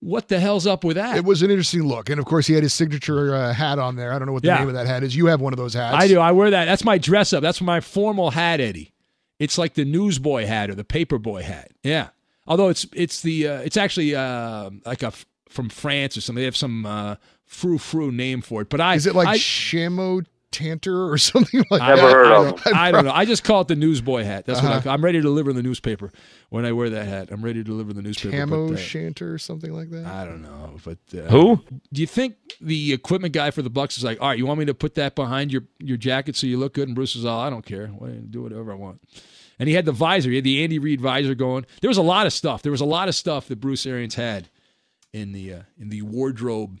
[0.00, 1.16] What the hell's up with that?
[1.16, 2.08] It was an interesting look.
[2.08, 4.12] And of course, he had his signature uh, hat on there.
[4.12, 4.58] I don't know what the Yeah.
[4.60, 5.16] name of that hat is.
[5.16, 5.96] You have one of those hats.
[5.96, 6.20] I do.
[6.20, 6.66] I wear that.
[6.66, 7.42] That's my dress up.
[7.42, 8.92] That's my formal hat, Eddie.
[9.40, 11.72] It's like the newsboy hat or the paperboy hat.
[11.82, 12.08] Yeah.
[12.46, 16.40] Although it's it's the uh, it's actually uh, like a f- from France or something.
[16.40, 18.68] They have some uh, frou frou name for it.
[18.70, 22.04] But I Is it like I, Shamo Tanter or something like I, that?
[22.04, 23.12] I, I don't, don't- I don't know.
[23.12, 24.46] I just call it the newsboy hat.
[24.46, 24.82] That's what I Uh-huh.
[24.84, 26.10] call, I'm ready to deliver in the newspaper
[26.50, 27.28] when I wear that hat.
[27.30, 28.36] I'm ready to deliver in the newspaper.
[28.36, 30.06] Camo but, uh, Shanter or something like that?
[30.06, 31.62] I don't know, but uh, Who?
[31.92, 34.58] Do you think the equipment guy for the Bucs is like, all right, you want
[34.58, 36.88] me to put that behind your your jacket so you look good?
[36.88, 39.00] And Bruce is all, I don't care, Why don't do whatever I want.
[39.58, 41.66] And he had the visor, he had the Andy Reid visor going.
[41.80, 42.62] There was a lot of stuff.
[42.62, 44.48] There was a lot of stuff that Bruce Arians had
[45.12, 46.80] in the uh, in the wardrobe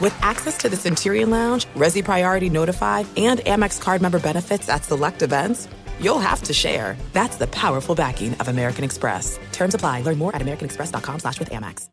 [0.00, 4.84] With access to the Centurion Lounge, Resy Priority Notified, and Amex card member benefits at
[4.84, 6.96] select events, you'll have to share.
[7.14, 9.38] That's the powerful backing of American Express.
[9.52, 10.02] Terms apply.
[10.02, 11.88] Learn more at americanexpress.com slash with Amex.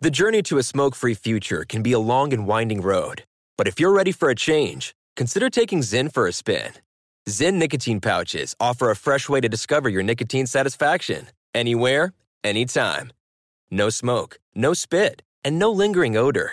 [0.00, 3.24] The journey to a smoke free future can be a long and winding road.
[3.58, 6.72] But if you're ready for a change, consider taking Zyn for a spin.
[7.28, 13.12] Zyn nicotine pouches offer a fresh way to discover your nicotine satisfaction anywhere, anytime.
[13.70, 16.52] No smoke, no spit, and no lingering odor.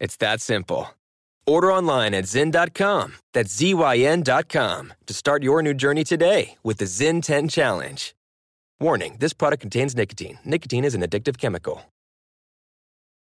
[0.00, 0.88] It's that simple.
[1.46, 7.22] Order online at Zyn.com, that's Z-Y-N.com, to start your new journey today with the Zyn
[7.22, 8.14] 10 Challenge.
[8.80, 10.38] Warning this product contains nicotine.
[10.44, 11.82] Nicotine is an addictive chemical.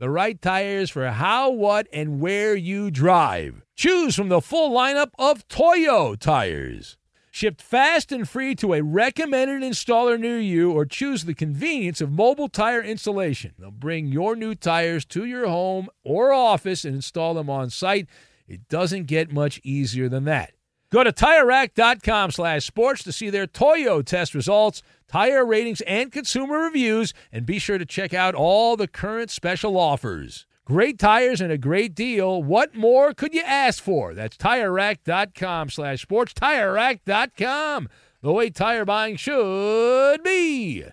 [0.00, 3.62] the right tires for how, what, and where you drive.
[3.76, 6.96] Choose from the full lineup of Toyo tires.
[7.30, 12.10] Shipped fast and free to a recommended installer near you, or choose the convenience of
[12.10, 13.52] mobile tire installation.
[13.58, 18.08] They'll bring your new tires to your home or office and install them on site.
[18.48, 20.54] It doesn't get much easier than that.
[20.90, 26.58] Go to TireRack.com slash sports to see their Toyo test results, tire ratings, and consumer
[26.58, 30.46] reviews, and be sure to check out all the current special offers.
[30.64, 32.42] Great tires and a great deal.
[32.42, 34.14] What more could you ask for?
[34.14, 36.34] That's TireRack.com slash sports.
[36.34, 37.88] TireRack.com,
[38.20, 40.84] the way tire buying should be.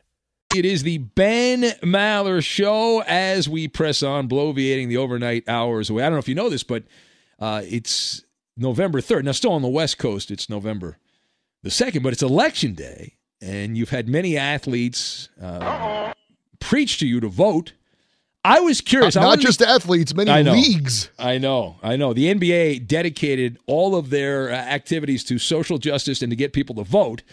[0.55, 6.03] It is the Ben Maller Show as we press on, bloviating the overnight hours away.
[6.03, 6.83] I don't know if you know this, but
[7.39, 8.23] uh, it's
[8.57, 9.23] November 3rd.
[9.23, 10.97] Now, still on the West Coast, it's November
[11.63, 16.13] the 2nd, but it's election day, and you've had many athletes uh,
[16.59, 17.73] preach to you to vote.
[18.45, 19.15] I was curious.
[19.15, 21.09] Not, not just athletes, many I know, leagues.
[21.19, 21.77] I know.
[21.83, 22.13] I know.
[22.13, 26.75] The NBA dedicated all of their uh, activities to social justice and to get people
[26.75, 27.23] to vote.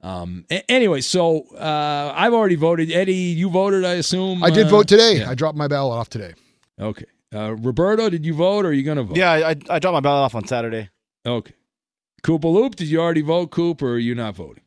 [0.00, 2.90] Um, a- anyway, so uh, I've already voted.
[2.90, 4.42] Eddie, you voted, I assume?
[4.42, 5.18] I did Uh, vote today.
[5.18, 5.30] yeah.
[5.30, 6.32] I dropped my ballot off today.
[6.80, 7.04] Okay.
[7.34, 9.16] Uh, Roberto, did you vote or are you going to vote?
[9.16, 10.90] Yeah, I, I dropped my ballot off on Saturday.
[11.26, 11.54] Okay.
[12.22, 14.62] Koopa Loop, did you already vote, Coop, or are you not voting?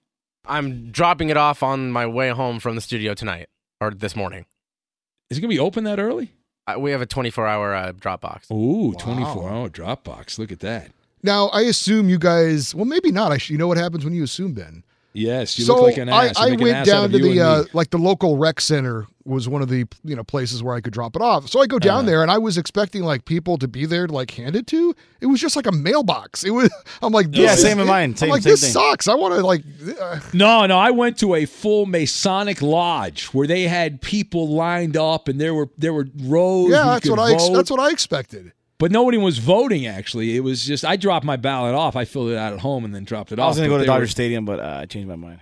[0.45, 3.47] I'm dropping it off on my way home from the studio tonight
[3.81, 4.45] or this morning.
[5.29, 6.31] Is it going to be open that early?
[6.67, 8.49] Uh, we have a 24 hour uh, drop box.
[8.51, 10.37] Ooh, 24 hour Dropbox.
[10.37, 10.91] Look at that.
[11.23, 13.31] Now, I assume you guys, well, maybe not.
[13.31, 14.83] I sh- you know what happens when you assume, Ben?
[15.13, 16.37] Yes, you so look like an ass.
[16.37, 19.67] I, I went down to the uh, like the local rec center was one of
[19.67, 21.47] the you know places where I could drop it off.
[21.49, 22.05] So I go down Uh-huh.
[22.07, 24.95] there and I was expecting like people to be there to like hand it to.
[25.19, 26.43] It was just like a mailbox.
[26.43, 26.69] It was.
[27.01, 28.15] I'm like, Yeah, this same is- in mine.
[28.21, 28.73] I'm like, same this thing.
[28.73, 29.07] sucks.
[29.07, 29.63] I want to like.
[29.99, 34.95] Uh, No, no, I went to a full Masonic lodge where they had people lined
[34.97, 36.69] up and there were there were rows.
[36.69, 37.33] yeah, that's could what I.
[37.33, 38.51] Ex- that's what I expected.
[38.79, 39.87] But nobody was voting.
[39.87, 41.95] Actually, it was just I dropped my ballot off.
[41.95, 43.45] I filled it out at home and then dropped it off.
[43.45, 45.15] I was going to go to they were- Dodger Stadium, but uh, I changed my
[45.15, 45.41] mind.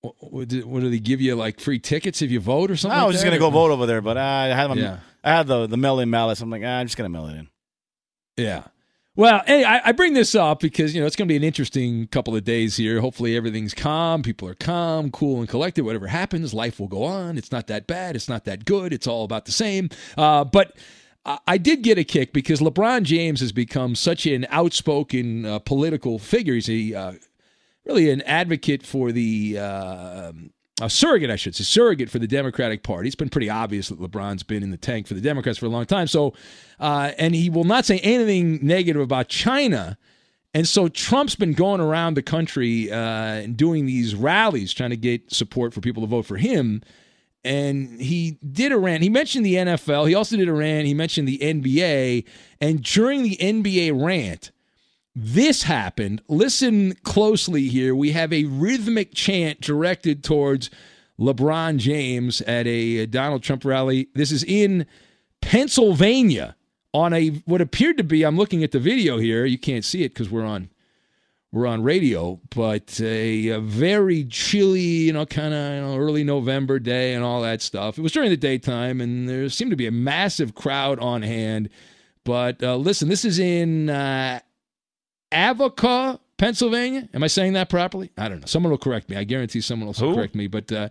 [0.00, 1.34] What, what, did, what do they give you?
[1.36, 2.96] Like free tickets if you vote or something?
[2.96, 4.74] I like was just going to go vote over there, but uh, I had my,
[4.76, 4.98] Yeah.
[5.24, 6.40] I had the the mail in mallets.
[6.40, 7.48] I'm like, ah, I'm just going to mail it in.
[8.36, 8.64] Yeah.
[9.16, 11.42] Well, hey, I, I bring this up because you know it's going to be an
[11.42, 13.00] interesting couple of days here.
[13.00, 14.22] Hopefully, everything's calm.
[14.22, 15.84] People are calm, cool, and collected.
[15.84, 17.38] Whatever happens, life will go on.
[17.38, 18.14] It's not that bad.
[18.14, 18.92] It's not that good.
[18.92, 19.88] It's all about the same.
[20.18, 20.76] Uh, but
[21.46, 26.18] I, did get a kick because LeBron James has become such an outspoken uh, political
[26.18, 26.54] figure.
[26.54, 27.12] He's a uh,
[27.84, 30.32] really an advocate for the uh,
[30.80, 33.08] a surrogate, I should say, surrogate for the Democratic Party.
[33.08, 35.70] It's been pretty obvious that LeBron's been in the tank for the Democrats for a
[35.70, 36.06] long time.
[36.06, 36.34] So,
[36.78, 39.96] uh, and he will not say anything negative about China.
[40.52, 44.96] And so Trump's been going around the country uh, and doing these rallies, trying to
[44.96, 46.82] get support for people to vote for him.
[47.46, 49.02] And he did a rant.
[49.02, 50.08] He mentioned the NFL.
[50.08, 50.86] He also did a rant.
[50.86, 52.24] He mentioned the NBA.
[52.60, 54.50] And during the NBA rant,
[55.14, 56.20] this happened.
[56.28, 57.94] Listen closely here.
[57.94, 60.68] We have a rhythmic chant directed towards
[61.18, 64.08] LeBron James at a Donald Trump rally.
[64.14, 64.84] This is in
[65.40, 66.56] Pennsylvania
[66.92, 68.24] on a what appeared to be.
[68.24, 69.44] I'm looking at the video here.
[69.44, 70.68] You can't see it because we're on
[71.56, 76.22] we're on radio, but a, a very chilly, you know, kind of you know, early
[76.22, 77.98] November day and all that stuff.
[77.98, 81.70] It was during the daytime, and there seemed to be a massive crowd on hand.
[82.24, 84.40] But uh, listen, this is in uh,
[85.32, 87.08] Avoca, Pennsylvania.
[87.14, 88.10] Am I saying that properly?
[88.18, 88.46] I don't know.
[88.46, 89.16] Someone will correct me.
[89.16, 90.48] I guarantee someone will correct me.
[90.48, 90.90] But uh,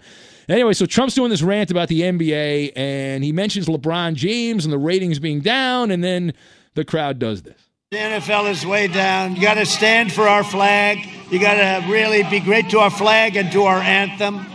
[0.50, 4.74] anyway, so Trump's doing this rant about the NBA, and he mentions LeBron James and
[4.74, 6.34] the ratings being down, and then
[6.74, 7.65] the crowd does this.
[7.96, 9.38] The NFL is way down.
[9.38, 10.98] You got to stand for our flag.
[11.32, 14.46] You got to really be great to our flag and to our anthem.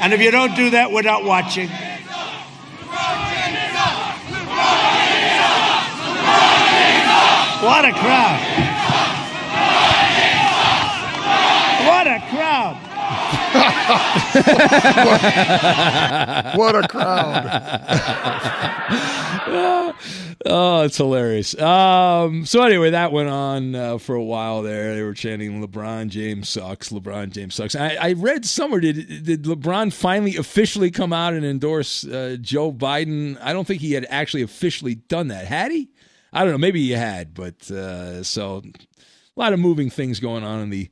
[0.00, 1.68] And if you don't do that, we're not watching.
[7.62, 8.40] What a crowd!
[11.86, 12.87] What a crowd!
[16.56, 17.44] what a crowd.
[20.46, 21.58] oh, it's hilarious.
[21.58, 24.94] Um, so anyway, that went on uh, for a while there.
[24.94, 26.90] They were chanting LeBron James sucks.
[26.90, 27.74] LeBron James sucks.
[27.74, 32.72] I, I read somewhere did did LeBron finally officially come out and endorse uh, Joe
[32.72, 33.38] Biden?
[33.40, 35.46] I don't think he had actually officially done that.
[35.46, 35.88] Had he?
[36.32, 36.58] I don't know.
[36.58, 40.90] Maybe he had, but uh, so a lot of moving things going on in the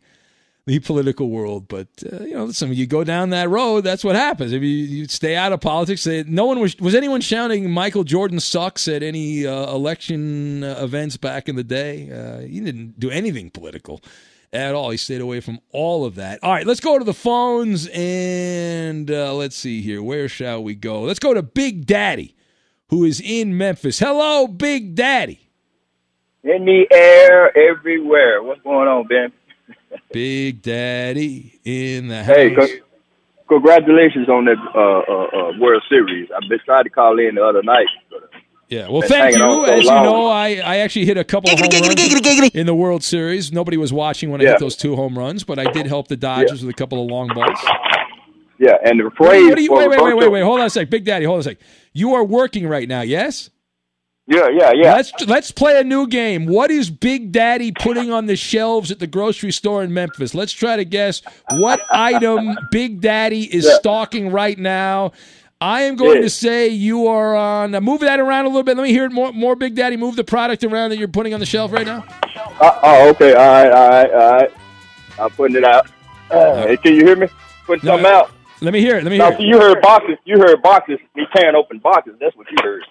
[0.67, 1.69] the political world.
[1.69, 4.53] But uh, you know, listen, you go down that road, that's what happens.
[4.53, 8.05] If you, you stay out of politics, uh, no one was was anyone shouting Michael
[8.05, 12.11] Jordan sucks at any uh, election uh, events back in the day.
[12.11, 14.03] Uh, he didn't do anything political
[14.53, 14.91] at all.
[14.91, 16.41] He stayed away from all of that.
[16.43, 20.03] All right, let's go to the phones and uh, let's see here.
[20.03, 21.03] Where shall we go?
[21.03, 22.35] Let's go to Big Daddy,
[22.89, 24.01] who is in Memphis.
[24.01, 25.41] Hello, Big Daddy.
[26.43, 28.41] In the air, everywhere.
[28.43, 29.33] What's going on, Ben?
[30.13, 32.37] Big Daddy in the house.
[32.37, 32.67] Hey, co-
[33.49, 36.29] congratulations on that uh, uh, uh, World Series.
[36.31, 37.87] I've been trying to call in the other night.
[38.69, 39.39] Yeah, well, thank you.
[39.39, 40.05] so As you long.
[40.05, 43.53] know, I, I actually hit a couple of home runs in the World Series.
[43.53, 44.51] Nobody was watching when I Yeah.
[44.53, 47.09] hit those two home runs, but I did help the Dodgers with a couple of
[47.09, 47.61] long balls.
[48.59, 50.41] Yeah, and the Wait, phrase what do you- for wait, wait, wait, wait, wait.
[50.43, 50.91] Hold on a sec.
[50.91, 51.59] Big Daddy, hold on a sec.
[51.93, 53.51] You are working right now, yes?
[54.29, 54.93] Yeah, yeah, yeah.
[54.95, 56.47] Let's let's play a new game.
[56.47, 60.35] What is Big Daddy putting on the shelves at the grocery store in Memphis?
[60.35, 61.22] Let's try to guess
[61.53, 63.74] what item Big Daddy is Yeah.
[63.79, 65.12] stocking right now.
[65.61, 66.22] I am going Yeah.
[66.22, 67.74] to say you are on.
[67.74, 68.77] Uh, move that around a little bit.
[68.77, 69.33] Let me hear it more.
[69.33, 69.97] More Big Daddy.
[69.97, 72.05] Move the product around that you're putting on the shelf right now.
[72.61, 73.33] Uh, oh, okay.
[73.33, 74.51] All right, all right, all right.
[75.20, 75.87] I'm putting it out.
[76.33, 77.29] Uh, hey, can you hear me?
[77.64, 78.33] Putting No, something out.
[78.61, 79.05] Let me hear it.
[79.05, 79.41] Let me No, hear it.
[79.43, 80.16] you heard boxes.
[80.24, 80.99] You heard boxes.
[81.14, 82.14] Me tearing open boxes.
[82.20, 82.83] That's what you heard.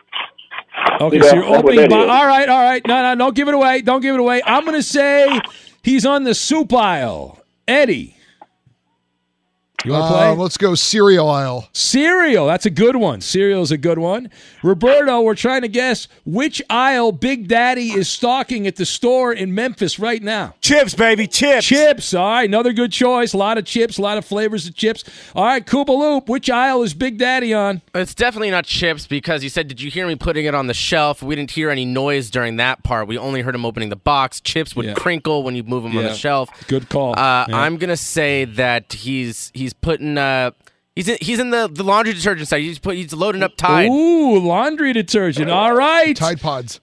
[1.02, 1.92] Okay, so you're opening.
[1.92, 2.82] all right, all right.
[2.88, 3.82] No, no, don't give it away.
[3.82, 4.42] Don't give it away.
[4.46, 5.42] I'm going to say
[5.84, 7.40] he's on the soup aisle.
[7.68, 8.16] Eddie.
[9.86, 10.28] You want to play?
[10.30, 11.68] Uh, let's go cereal aisle.
[11.74, 12.48] Cereal.
[12.48, 13.22] That's a good one.
[13.22, 14.30] Cereal is a good one.
[14.64, 19.54] Roberto, we're trying to guess which aisle Big Daddy is stalking at the store in
[19.54, 20.56] Memphis right now.
[20.62, 21.66] Chips, baby, chips.
[21.68, 22.14] Chips.
[22.14, 23.34] All right, another good choice.
[23.34, 25.04] A lot of chips, a lot of flavors of chips.
[25.36, 27.82] All right, Koopa Loop, which aisle is Big Daddy on?
[27.94, 30.74] It's definitely not chips because you said, Did you hear me putting it on the
[30.74, 31.22] shelf?
[31.22, 33.08] We didn't hear any noise during that part.
[33.08, 34.42] We only heard him opening the box.
[34.42, 34.94] Chips would Yeah.
[34.96, 36.50] crinkle when you move them on the shelf.
[36.68, 37.12] Good call.
[37.18, 37.56] Uh, Yeah.
[37.58, 40.52] I'm gonna say that he's he's putting uh
[40.96, 42.62] he's in, he's in the, the laundry detergent side.
[42.62, 43.90] He's put he's loading up Tide.
[43.90, 45.50] Ooh, laundry detergent.
[45.50, 46.16] All right.
[46.16, 46.80] Tide Pods.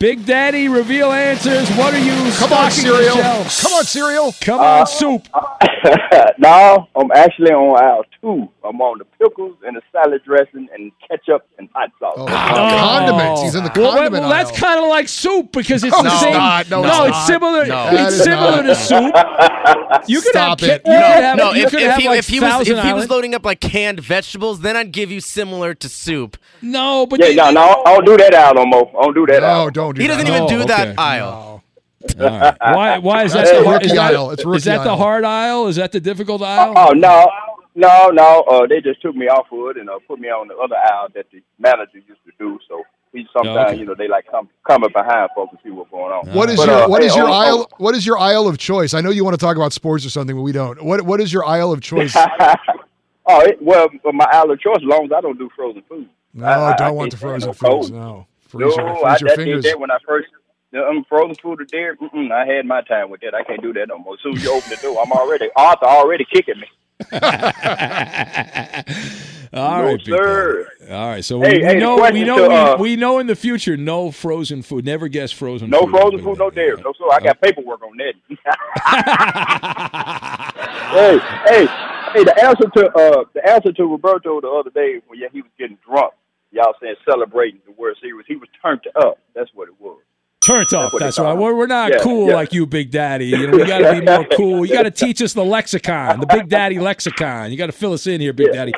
[0.00, 1.68] Big Daddy, reveal answers.
[1.76, 3.16] What are you Come on, stocking the cereal.
[3.16, 3.60] shelves?
[3.62, 4.34] Come on, cereal.
[4.40, 5.28] Come Uh, on, soup.
[6.38, 8.48] no, I'm actually on aisle two.
[8.64, 12.14] I'm on the pickles and the salad dressing and ketchup and hot sauce.
[12.16, 13.42] Oh, condiments.
[13.42, 14.56] He's in the Well, condiment well, that's aisle.
[14.56, 16.32] kind of like soup because it's No, the it's same.
[16.32, 16.70] not.
[16.70, 17.26] No, no, it's it's not.
[17.26, 17.66] similar.
[17.66, 17.88] No.
[17.92, 18.62] It's similar not.
[18.62, 20.08] to soup.
[20.08, 20.68] You could Stop have.
[20.70, 20.82] it.
[20.86, 22.68] You No, could have, no, you if, could if have he, like if he was
[22.68, 26.38] if he was loading up like canned vegetables, then I'd give you similar to soup.
[26.62, 28.90] no, but Yeah, you- no, no, I don't do that aisle no more.
[28.98, 29.70] I don't do that No, aisle.
[29.70, 30.32] don't do He doesn't that.
[30.32, 30.96] even Oh, do that okay.
[30.96, 31.62] aisle.
[32.18, 32.56] All right.
[32.60, 32.98] Why?
[32.98, 34.30] Why is that That's the the hard, rookie is that, aisle.
[34.30, 34.96] It's is that the aisle.
[34.96, 35.66] hard aisle?
[35.68, 36.72] Is that the difficult aisle?
[36.76, 37.28] Oh no,
[37.74, 38.40] no, no.
[38.50, 40.76] Uh, they just took me off of it and uh, put me on the other
[40.76, 42.58] aisle that the manager used to do.
[42.68, 42.82] So
[43.12, 43.78] he sometimes, Oh, okay.
[43.80, 46.26] you know, they like come coming behind folks and see what's going on.
[46.34, 48.48] What is But, your uh, what hey, is your on- aisle what is your aisle
[48.48, 48.94] of choice?
[48.94, 50.82] I know you want to talk about sports or something, but we don't.
[50.82, 52.16] What what is your aisle of choice?
[53.26, 56.08] oh, it, well, my aisle of choice, as long as I don't do frozen food.
[56.32, 57.90] No, I- I- I don't want the can't frozen stand no foods.
[57.90, 58.00] cold.
[58.00, 60.28] No, freeze your, no, freeze I your that did that when I first.
[60.74, 63.34] I'm frozen food or dairy, mm-mm, I had my time with that.
[63.34, 64.14] I can't do that no more.
[64.14, 66.66] As soon as you open the door, I'm already Arthur already kicking me.
[69.52, 70.68] All No, right, sir.
[70.90, 73.26] All right, so Hey, we, hey, know we know to, we, uh, we know in
[73.26, 74.84] the future no frozen food.
[74.84, 75.90] Never guess frozen No food.
[75.90, 76.80] frozen food, no dairy.
[76.82, 77.04] No, sir.
[77.12, 78.14] I got paperwork on that.
[80.92, 81.66] hey, hey,
[82.14, 82.24] hey!
[82.24, 85.50] The answer to uh, the answer to Roberto the other day when yeah, he was
[85.58, 86.12] getting drunk.
[86.52, 88.26] Y'all saying celebrating the World Series.
[88.26, 89.18] He was turned up.
[89.34, 89.98] That's what it was.
[90.42, 90.90] Turned up.
[90.92, 91.36] they That's right.
[91.36, 92.34] We're, we're not Yeah, cool yeah.
[92.34, 93.26] like you, Big Daddy.
[93.26, 94.64] You know, we got to be more cool.
[94.64, 97.50] You got to teach us the lexicon, the Big Daddy lexicon.
[97.52, 98.72] You got to fill us in here, Big Daddy.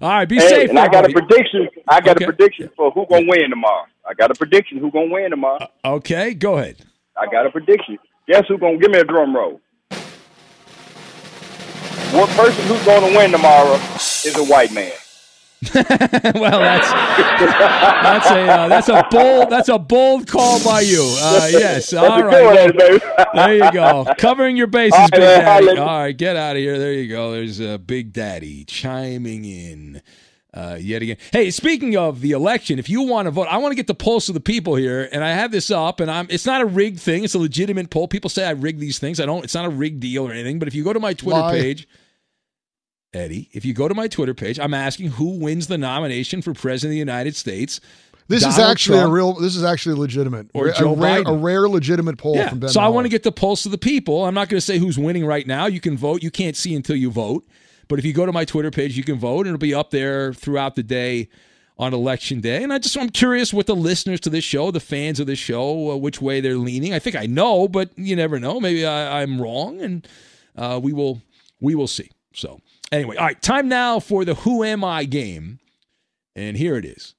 [0.00, 0.70] All right, be Hey, safe.
[0.70, 1.68] and I got a prediction.
[1.88, 2.24] I got Okay.
[2.24, 3.86] a prediction for who gonna win tomorrow.
[4.08, 5.58] I got a prediction who gonna win tomorrow.
[5.84, 6.76] Uh, okay, go ahead.
[7.16, 7.98] I got a prediction.
[8.28, 9.60] Guess who gonna give me a drum roll?
[12.12, 13.74] One person who's gonna win tomorrow
[14.24, 14.92] is a white man.
[15.74, 21.02] well, that's that's a uh, that's a bold that's a bold call by you.
[21.18, 22.74] Uh, yes, That's all a right.
[22.74, 23.00] good one,
[23.34, 25.78] well, there you go, covering your bases, All right, Big man, Daddy.
[25.80, 26.78] All right, get out of here.
[26.78, 27.32] There you go.
[27.32, 30.00] There's uh, Big Daddy chiming in.
[30.54, 31.16] Uh, yet again.
[31.30, 33.94] Hey, speaking of the election, if you want to vote, I want to get the
[33.94, 36.26] pulse of the people here, and I have this up, and I'm.
[36.30, 38.08] It's not a rigged thing; it's a legitimate poll.
[38.08, 39.20] People say I rig these things.
[39.20, 39.44] I don't.
[39.44, 40.58] It's not a rigged deal or anything.
[40.58, 41.60] But if you go to my Twitter Lie.
[41.60, 41.88] page,
[43.14, 46.52] Eddie, if you go to my Twitter page, I'm asking who wins the nomination for
[46.52, 47.80] president of the United States.
[48.28, 49.32] This is actually Trump a real.
[49.34, 50.50] This is actually legitimate.
[50.52, 51.34] or a, Joe rare, Biden.
[51.34, 52.50] a rare legitimate poll yeah.
[52.50, 52.68] from Ben.
[52.68, 54.26] so I want to get the pulse of the people.
[54.26, 55.64] I'm not going to say who's winning right now.
[55.64, 56.22] You can vote.
[56.22, 57.46] You can't see until you vote.
[57.88, 59.90] But if you go to my Twitter page, you can vote, and it'll be up
[59.90, 61.30] there throughout the day
[61.78, 62.62] on election day.
[62.62, 65.38] And I just I'm curious what the listeners to this show, the fans of this
[65.38, 66.92] show, uh, which way they're leaning.
[66.92, 68.60] I think I know, but you never know.
[68.60, 70.06] Maybe I, I'm wrong, and
[70.54, 71.22] uh, we will
[71.60, 72.10] we will see.
[72.34, 72.60] So
[72.92, 75.60] anyway, all right, time now for the Who Am I game,
[76.34, 77.14] and here it is.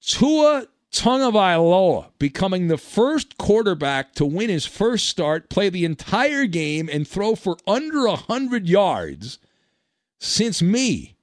[0.00, 6.88] Tua Tagovailoa becoming the first quarterback to win his first start, play the entire game,
[6.92, 9.38] and throw for under 100 yards
[10.20, 11.16] since me.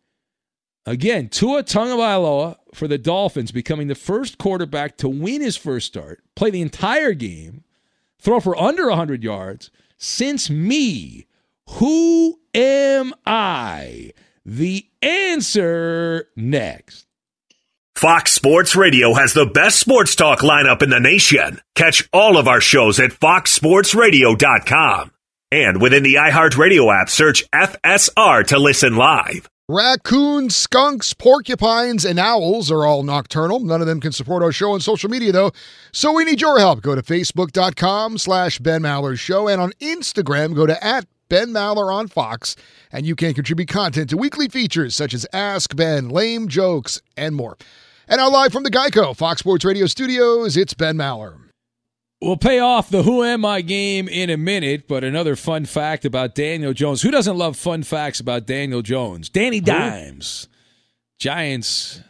[0.86, 6.22] Again, Tua Tagovailoa for the Dolphins becoming the first quarterback to win his first start,
[6.36, 7.64] play the entire game,
[8.20, 11.28] throw for under 100 yards since me.
[11.70, 14.12] Who am I?
[14.46, 17.08] The answer next.
[17.96, 21.60] Fox Sports Radio has the best sports talk lineup in the nation.
[21.76, 25.12] Catch all of our shows at foxsportsradio.com.
[25.52, 29.48] And within the iHeartRadio app, search FSR to listen live.
[29.70, 33.60] Raccoons, skunks, porcupines, and owls are all nocturnal.
[33.60, 35.52] None of them can support our show on social media, though.
[35.94, 36.82] So we need your help.
[36.82, 39.48] Go to facebook.com slash Ben Maller Show.
[39.48, 42.58] And on Instagram, go to at Ben Maller on Fox.
[42.92, 47.34] And you can contribute content to weekly features such as Ask Ben, Lame Jokes, and
[47.34, 47.58] more.
[48.06, 51.38] And now live from the Geico Fox Sports Radio studios, it's Ben Maller.
[52.22, 56.04] We'll pay off the Who Am I game in a minute, but another fun fact
[56.04, 57.02] about Daniel Jones.
[57.02, 59.30] Who doesn't love fun facts about Daniel Jones?
[59.30, 60.50] Danny Dimes,
[61.18, 62.02] Giants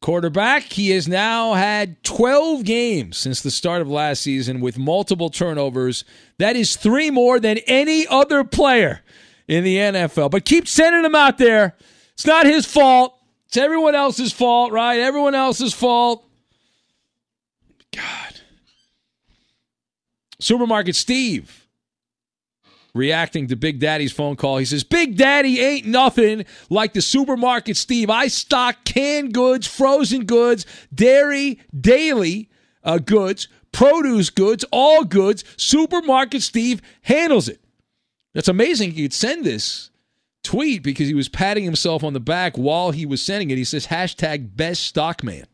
[0.00, 0.64] quarterback.
[0.64, 6.04] He has now had 12 games since the start of last season with multiple turnovers.
[6.38, 9.02] That is three more than any other player
[9.46, 10.30] in the NFL.
[10.30, 11.76] But keep sending him out there.
[12.14, 13.16] It's not his fault.
[13.48, 14.98] It's everyone else's fault, right?
[14.98, 16.24] Everyone else's fault.
[17.92, 18.40] God.
[20.38, 21.59] Supermarket Steve
[22.94, 24.58] reacting to Big Daddy's phone call.
[24.58, 28.10] He says, Big Daddy ain't nothing like the Supermarket Steve.
[28.10, 32.50] I stock canned goods, frozen goods, dairy, daily
[32.82, 35.44] uh, goods, produce goods, all goods.
[35.56, 37.60] Supermarket Steve handles it.
[38.34, 38.94] That's amazing.
[38.94, 39.90] You could send this
[40.42, 43.58] tweet because he was patting himself on the back while he was sending it.
[43.58, 45.46] He says, hashtag best stockman.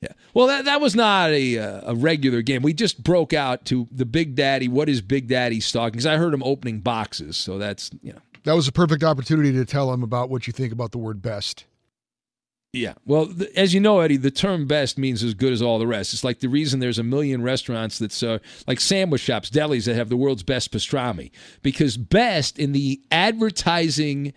[0.00, 0.12] Yeah.
[0.32, 2.62] Well, that, that was not a uh, a regular game.
[2.62, 4.68] We just broke out to the Big Daddy.
[4.68, 5.56] What is Big Daddy?
[5.56, 7.36] Because I heard him opening boxes.
[7.36, 8.20] So that's, you know.
[8.44, 11.20] That was a perfect opportunity to tell him about what you think about the word
[11.20, 11.64] best.
[12.72, 12.94] Yeah.
[13.04, 15.86] Well, th- as you know, Eddie, the term best means as good as all the
[15.86, 16.14] rest.
[16.14, 19.96] It's like the reason there's a million restaurants that's uh, like sandwich shops, delis that
[19.96, 21.30] have the world's best pastrami.
[21.62, 24.32] Because best in the advertising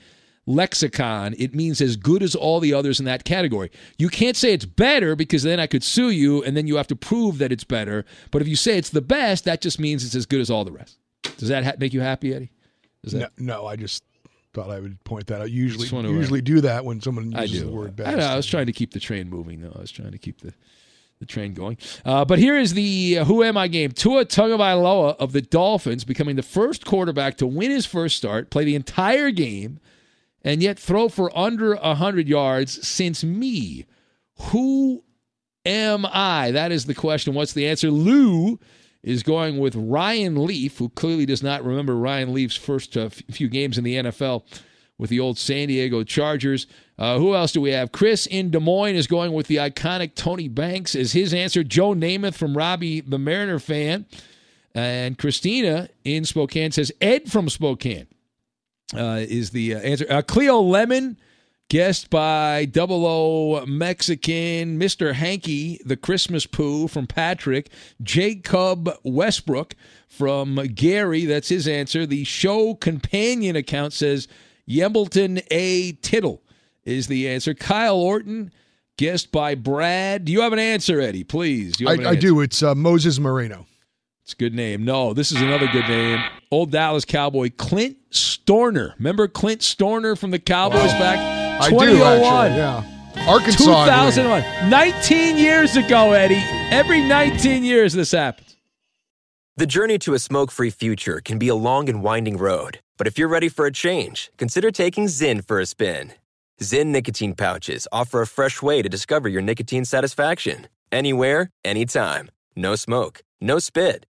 [0.54, 3.72] lexicon, it means as good as all the others in that category.
[3.98, 6.88] You can't say it's better because then I could sue you and then you have
[6.88, 8.06] to prove that it's better.
[8.32, 10.66] But if you say it's the best, that just means it's as good as all
[10.66, 10.98] the rest.
[11.38, 12.52] Does that ha- make you happy, Eddie?
[13.04, 13.32] Does that?
[13.38, 14.04] No, no, I just
[14.54, 15.52] thought I would point that out.
[15.52, 17.66] Usually, usually do that when someone I uses do.
[17.68, 18.10] the word best.
[18.10, 19.74] I, know, I was trying to keep the train moving, though.
[19.76, 20.54] I was trying to keep the,
[21.20, 21.78] the train going.
[22.06, 23.92] Uh, but here is the uh, Who Am I game.
[23.92, 28.66] Tua Tagovailoa of the Dolphins becoming the first quarterback to win his first start, play
[28.66, 29.80] the entire game,
[30.44, 33.86] and yet throw for under 100 yards since me.
[34.50, 35.04] Who
[35.66, 36.52] am I?
[36.52, 37.34] That is the question.
[37.34, 37.92] What's the answer?
[37.92, 38.60] Lou
[39.04, 43.50] is going with Ryan Leaf, who clearly does not remember Ryan Leaf's first uh, few
[43.50, 44.44] games in the NFL
[44.98, 46.68] with the old San Diego Chargers.
[46.98, 47.92] Uh, who else do we have?
[47.92, 51.64] Chris in Des Moines is going with the iconic Tony Banks as his answer.
[51.64, 54.06] Joe Namath from Robbie, the Mariner fan.
[54.74, 58.08] And Christina in Spokane says Ed from Spokane
[58.96, 60.06] uh, is the uh, answer.
[60.10, 61.18] Uh, Cleo Lemon,
[61.70, 65.14] guest by Double O Mexican, Mr.
[65.14, 67.70] Hankey, the Christmas Poo from Patrick,
[68.02, 69.76] Jacob Westbrook
[70.08, 71.26] from Gary.
[71.26, 72.06] That's his answer.
[72.06, 74.28] The show companion account says
[74.68, 75.94] Yelberton A.
[75.94, 76.42] Tittle
[76.84, 77.54] is the answer.
[77.54, 78.52] Kyle Orton,
[78.98, 80.26] guest by Brad.
[80.26, 81.24] Do you have an answer, Eddie?
[81.24, 81.74] Please.
[81.86, 82.42] I, an I do.
[82.42, 83.66] It's uh, Moses Moreno.
[84.32, 84.86] It's a good name.
[84.86, 86.24] No, this is another good name.
[86.52, 88.94] Old Dallas Cowboy Clint Stoerner.
[88.98, 91.20] Remember Clint Stoerner from the Cowboys back
[91.62, 91.92] I do, 2001?
[91.92, 93.30] actually, oh yeah.
[93.30, 94.70] Arkansas, 2001.
[94.70, 96.42] 19 years ago, Eddie.
[96.74, 98.56] Every 19 years this happens.
[99.58, 103.08] The journey to a smoke free future can be a long and winding road, but
[103.08, 106.14] if you're ready for a change, consider taking ZYN for a spin.
[106.62, 112.30] ZYN nicotine pouches offer a fresh way to discover your nicotine satisfaction anywhere, anytime.
[112.56, 114.06] No smoke, no spit,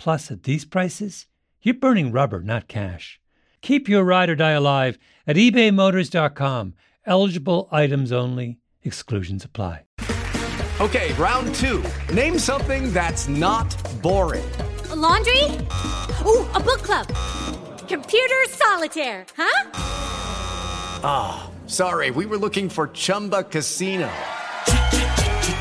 [0.00, 1.26] Plus, at these prices,
[1.60, 3.20] you're burning rubber, not cash.
[3.60, 6.72] Keep your ride or die alive at ebaymotors.com.
[7.04, 9.82] Eligible items only, exclusions apply.
[10.80, 11.84] Okay, round two.
[12.14, 13.68] Name something that's not
[14.00, 14.50] boring.
[14.88, 15.44] A laundry?
[16.24, 17.06] Ooh, a book club.
[17.86, 19.70] Computer solitaire, huh?
[21.04, 24.10] Ah, sorry, we were looking for Chumba Casino.